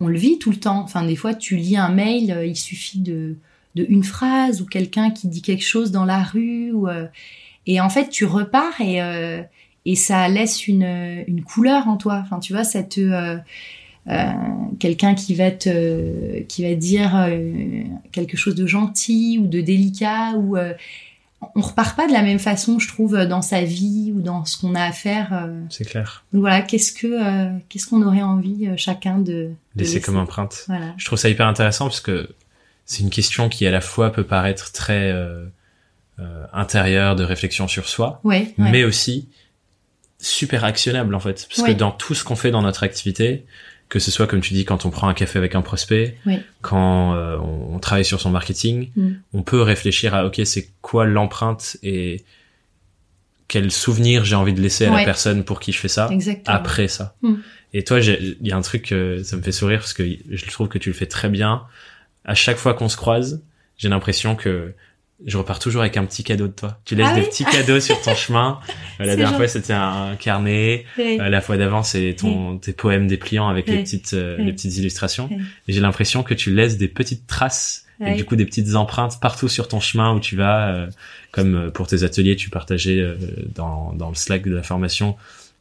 [0.00, 0.80] on le vit tout le temps.
[0.80, 3.36] Enfin, des fois, tu lis un mail, il suffit de,
[3.74, 6.72] de une phrase ou quelqu'un qui dit quelque chose dans la rue.
[6.72, 6.88] Ou,
[7.66, 9.00] et en fait, tu repars et,
[9.86, 12.20] et ça laisse une, une couleur en toi.
[12.22, 13.38] Enfin, tu vois, ça te...
[14.08, 14.32] euh,
[14.78, 17.82] quelqu'un qui va te qui va dire euh,
[18.12, 20.72] quelque chose de gentil ou de délicat ou euh,
[21.54, 24.56] on repart pas de la même façon je trouve dans sa vie ou dans ce
[24.58, 25.48] qu'on a à faire.
[25.70, 26.24] C'est clair.
[26.32, 30.64] donc voilà qu'est-ce que euh, qu'est-ce qu'on aurait envie chacun de, de Laisser comme empreinte.
[30.66, 32.28] voilà Je trouve ça hyper intéressant parce que
[32.86, 35.44] c'est une question qui à la fois peut paraître très euh,
[36.18, 38.70] euh, intérieure de réflexion sur soi, ouais, ouais.
[38.72, 39.28] mais aussi
[40.20, 41.46] super actionnable en fait.
[41.48, 41.74] Parce Ouais.
[41.74, 43.44] que dans tout ce qu'on fait dans notre activité,
[43.88, 46.38] que ce soit comme tu dis quand on prend un café avec un prospect, Oui.
[46.60, 49.08] quand euh, on, on travaille sur son marketing, Mm.
[49.32, 52.24] on peut réfléchir à ok c'est quoi l'empreinte et
[53.48, 54.98] quel souvenir j'ai envie de laisser à Ouais.
[55.00, 57.16] la personne pour qui je fais ça exactement après ça.
[57.22, 57.34] Mm.
[57.74, 60.46] Et toi, il y a un truc, euh, ça me fait sourire parce que je
[60.46, 61.62] trouve que tu le fais très bien.
[62.24, 63.42] À chaque fois qu'on se croise,
[63.76, 64.72] j'ai l'impression que
[65.26, 66.78] je repars toujours avec un petit cadeau de toi.
[66.84, 68.60] Tu laisses Ah des oui petits cadeaux sur ton chemin.
[69.00, 70.84] Euh, La dernière fois, c'était un carnet.
[70.98, 74.76] Euh, La fois d'avant, c'est ton tes poèmes dépliants avec les petites euh, les petites
[74.76, 75.28] illustrations.
[75.66, 79.18] Et j'ai l'impression que tu laisses des petites traces et du coup des petites empreintes
[79.20, 80.86] partout sur ton chemin où tu vas.
[81.32, 83.04] comme pour tes ateliers, tu partageais
[83.54, 85.16] dans dans le Slack de la formation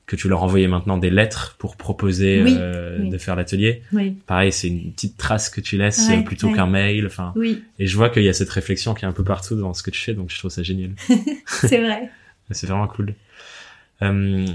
[0.08, 3.10] que tu leur envoyais maintenant des lettres pour proposer Oui, euh, oui.
[3.10, 3.84] de faire l'atelier.
[3.93, 6.53] oui Pareil, c'est une petite trace que tu laisses Ouais, plutôt ouais.
[6.53, 7.05] qu'un mail.
[7.05, 9.55] Enfin, oui et je vois qu'il y a cette réflexion qui est un peu partout
[9.60, 10.91] dans ce que tu fais, donc je trouve ça génial.
[11.45, 12.10] c'est vrai
[12.51, 13.14] c'est vraiment cool.
[14.01, 14.45] Euh,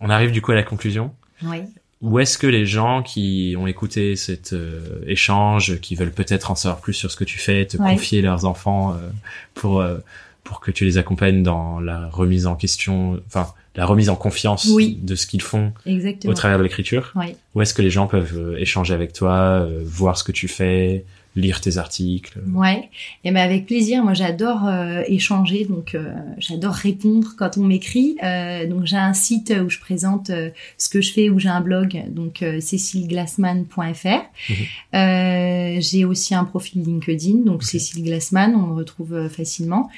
[0.00, 1.12] on arrive du coup à la conclusion.
[1.42, 1.62] oui
[2.00, 6.54] Où est-ce que les gens qui ont écouté cet euh, échange, qui veulent peut-être en
[6.54, 9.08] savoir plus sur ce que tu fais, te confier leurs enfants euh,
[9.54, 9.98] pour euh,
[10.44, 14.68] pour que tu les accompagnes dans la remise en question, enfin la remise en confiance
[14.72, 14.98] Oui.
[15.02, 17.12] de ce qu'ils font exactement au travers de l'écriture.
[17.14, 20.32] oui Où est-ce que les gens peuvent euh, échanger avec toi, euh, voir ce que
[20.32, 21.04] tu fais,
[21.34, 22.38] lire tes articles?
[22.52, 22.90] Ouais,
[23.24, 24.04] et ben avec plaisir.
[24.04, 28.16] Moi, j'adore euh, échanger, donc euh, j'adore répondre quand on m'écrit.
[28.22, 30.30] Euh, donc j'ai un site où je présente
[30.76, 34.52] ce que je fais, où j'ai un blog, donc cécileglassman.fr.
[34.92, 35.80] Mhm.
[35.80, 39.88] J'ai aussi un profil LinkedIn, donc Cécile Glassman, on me retrouve facilement.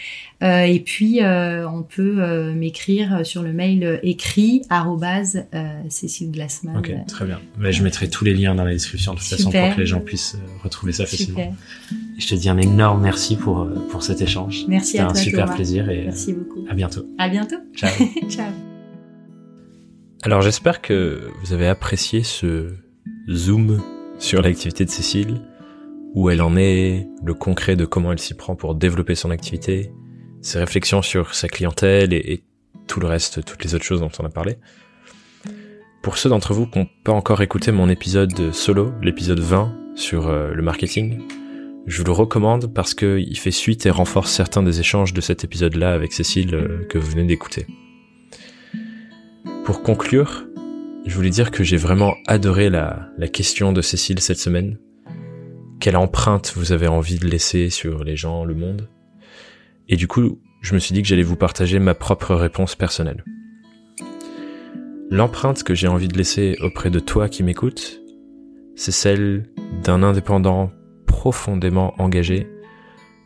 [0.45, 5.47] Euh, et puis euh, on peut euh, m'écrire sur le mail écrit arrobase
[5.89, 6.77] Cécile Glassman.
[6.77, 7.41] Ok, très bien.
[7.59, 9.67] Mais je mettrai tous les liens dans la description de toute façon Super.
[9.69, 11.39] pour que les gens puissent euh, retrouver ça facilement.
[11.39, 11.55] Super.
[12.19, 14.65] Et je te dis un énorme merci pour pour cet échange.
[14.69, 15.57] Merci C'était à un toi, super Thomas.
[15.57, 16.65] plaisir et Merci beaucoup.
[16.69, 17.07] à bientôt.
[17.19, 17.57] À bientôt.
[17.75, 17.91] Ciao.
[18.29, 18.53] Ciao.
[20.23, 22.75] Alors j'espère que vous avez apprécié ce
[23.31, 23.83] zoom
[24.19, 25.41] sur l'activité de Cécile,
[26.15, 29.91] où elle en est, le concret de comment elle s'y prend pour développer son activité,
[30.45, 32.43] ses réflexions sur sa clientèle et,
[32.87, 34.59] tout le reste, toutes les autres choses dont on a parlé.
[36.03, 40.29] Pour ceux d'entre vous qui n'ont pas encore écouté mon épisode solo, l'épisode 20 sur
[40.29, 41.23] euh, le marketing,
[41.87, 45.45] je vous le recommande parce qu'il fait suite et renforce certains des échanges de cet
[45.45, 47.67] épisode-là avec Cécile euh, que vous venez d'écouter.
[49.65, 50.45] Pour conclure,
[51.07, 54.79] je voulais dire que j'ai vraiment adoré la question de Cécile cette semaine.
[55.81, 58.89] Quelle empreinte vous avez envie de laisser sur les gens, le monde?
[59.89, 63.25] Et du coup, je me suis dit que j'allais vous partager ma propre réponse personnelle.
[65.11, 68.01] L'empreinte que j'ai envie de laisser auprès de toi qui m'écoutes,
[68.75, 69.51] c'est celle
[69.83, 70.73] d'un indépendant
[71.07, 72.49] profondément engagé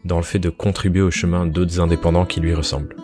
[0.05, 2.97] dans le fait de contribuer au chemin d'autres indépendants qui lui ressemblent.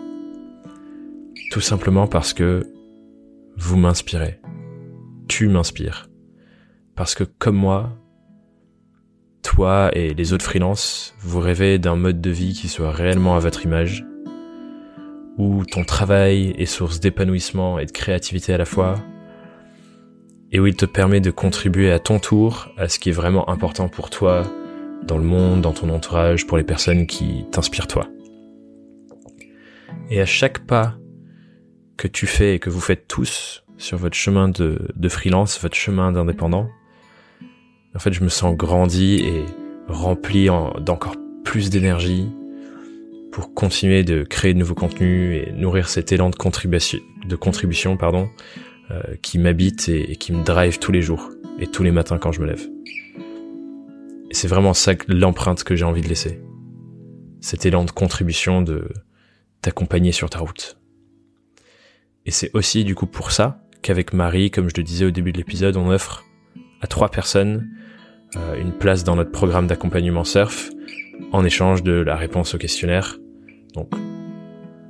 [1.50, 2.64] Tout simplement parce que
[3.56, 4.40] vous m'inspirez.
[5.28, 6.10] Tu m'inspires.
[6.96, 7.96] Parce que comme moi,
[9.44, 13.38] toi et les autres freelances, vous rêvez d'un mode de vie qui soit réellement à
[13.38, 14.04] votre image,
[15.38, 18.96] où ton travail est source d'épanouissement et de créativité à la fois,
[20.50, 23.48] et où il te permet de contribuer à ton tour à ce qui est vraiment
[23.48, 24.42] important pour toi,
[25.04, 28.08] dans le monde, dans ton entourage, pour les personnes qui t'inspirent toi.
[30.10, 30.96] Et à chaque pas
[31.96, 35.76] que tu fais et que vous faites tous sur votre chemin de, de freelance, votre
[35.76, 36.68] chemin d'indépendant,
[37.94, 39.44] en fait, je me sens grandi et
[39.88, 40.48] rempli
[40.80, 42.28] d'encore plus d'énergie
[43.30, 48.28] pour continuer de créer de nouveaux contenus et nourrir cet élan de contribution, pardon,
[48.90, 52.18] euh, qui m'habite et, et, qui me drive tous les jours et tous les matins
[52.18, 52.68] quand je me lève.
[54.30, 56.40] Et c'est vraiment ça l'empreinte que j'ai envie de laisser.
[57.40, 58.88] Cet élan de contribution de
[59.62, 60.78] t'accompagner sur ta route.
[62.26, 65.32] Et c'est aussi du coup pour ça qu'avec Marie, comme je le disais au début
[65.32, 66.24] de l'épisode, on offre
[66.80, 67.68] à trois personnes
[68.36, 70.70] euh, une place dans notre programme d'accompagnement surf
[71.32, 73.18] en échange de la réponse au questionnaire.
[73.74, 73.90] Donc,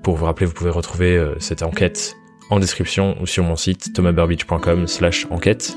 [0.02, 2.14] pour vous rappeler, vous pouvez retrouver euh, cette enquête
[2.50, 5.76] en description ou sur mon site thomasburbidge.com slash enquête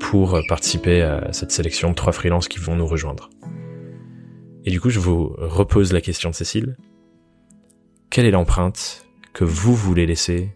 [0.00, 3.30] pour euh, participer à cette sélection de trois freelances qui vont nous rejoindre.
[4.64, 6.76] Et du coup, je vous repose la question de Cécile.
[8.10, 10.50] Quelle est l'empreinte que vous voulez laisser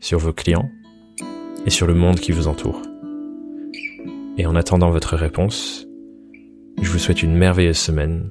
[0.00, 0.70] sur vos clients
[1.66, 2.91] et sur le monde qui vous entoure?
[4.38, 5.86] Et en attendant votre réponse,
[6.80, 8.30] je vous souhaite une merveilleuse semaine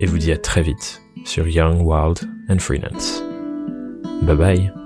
[0.00, 3.22] et vous dis à très vite sur Young, Wild and Freelance.
[4.22, 4.81] Bye bye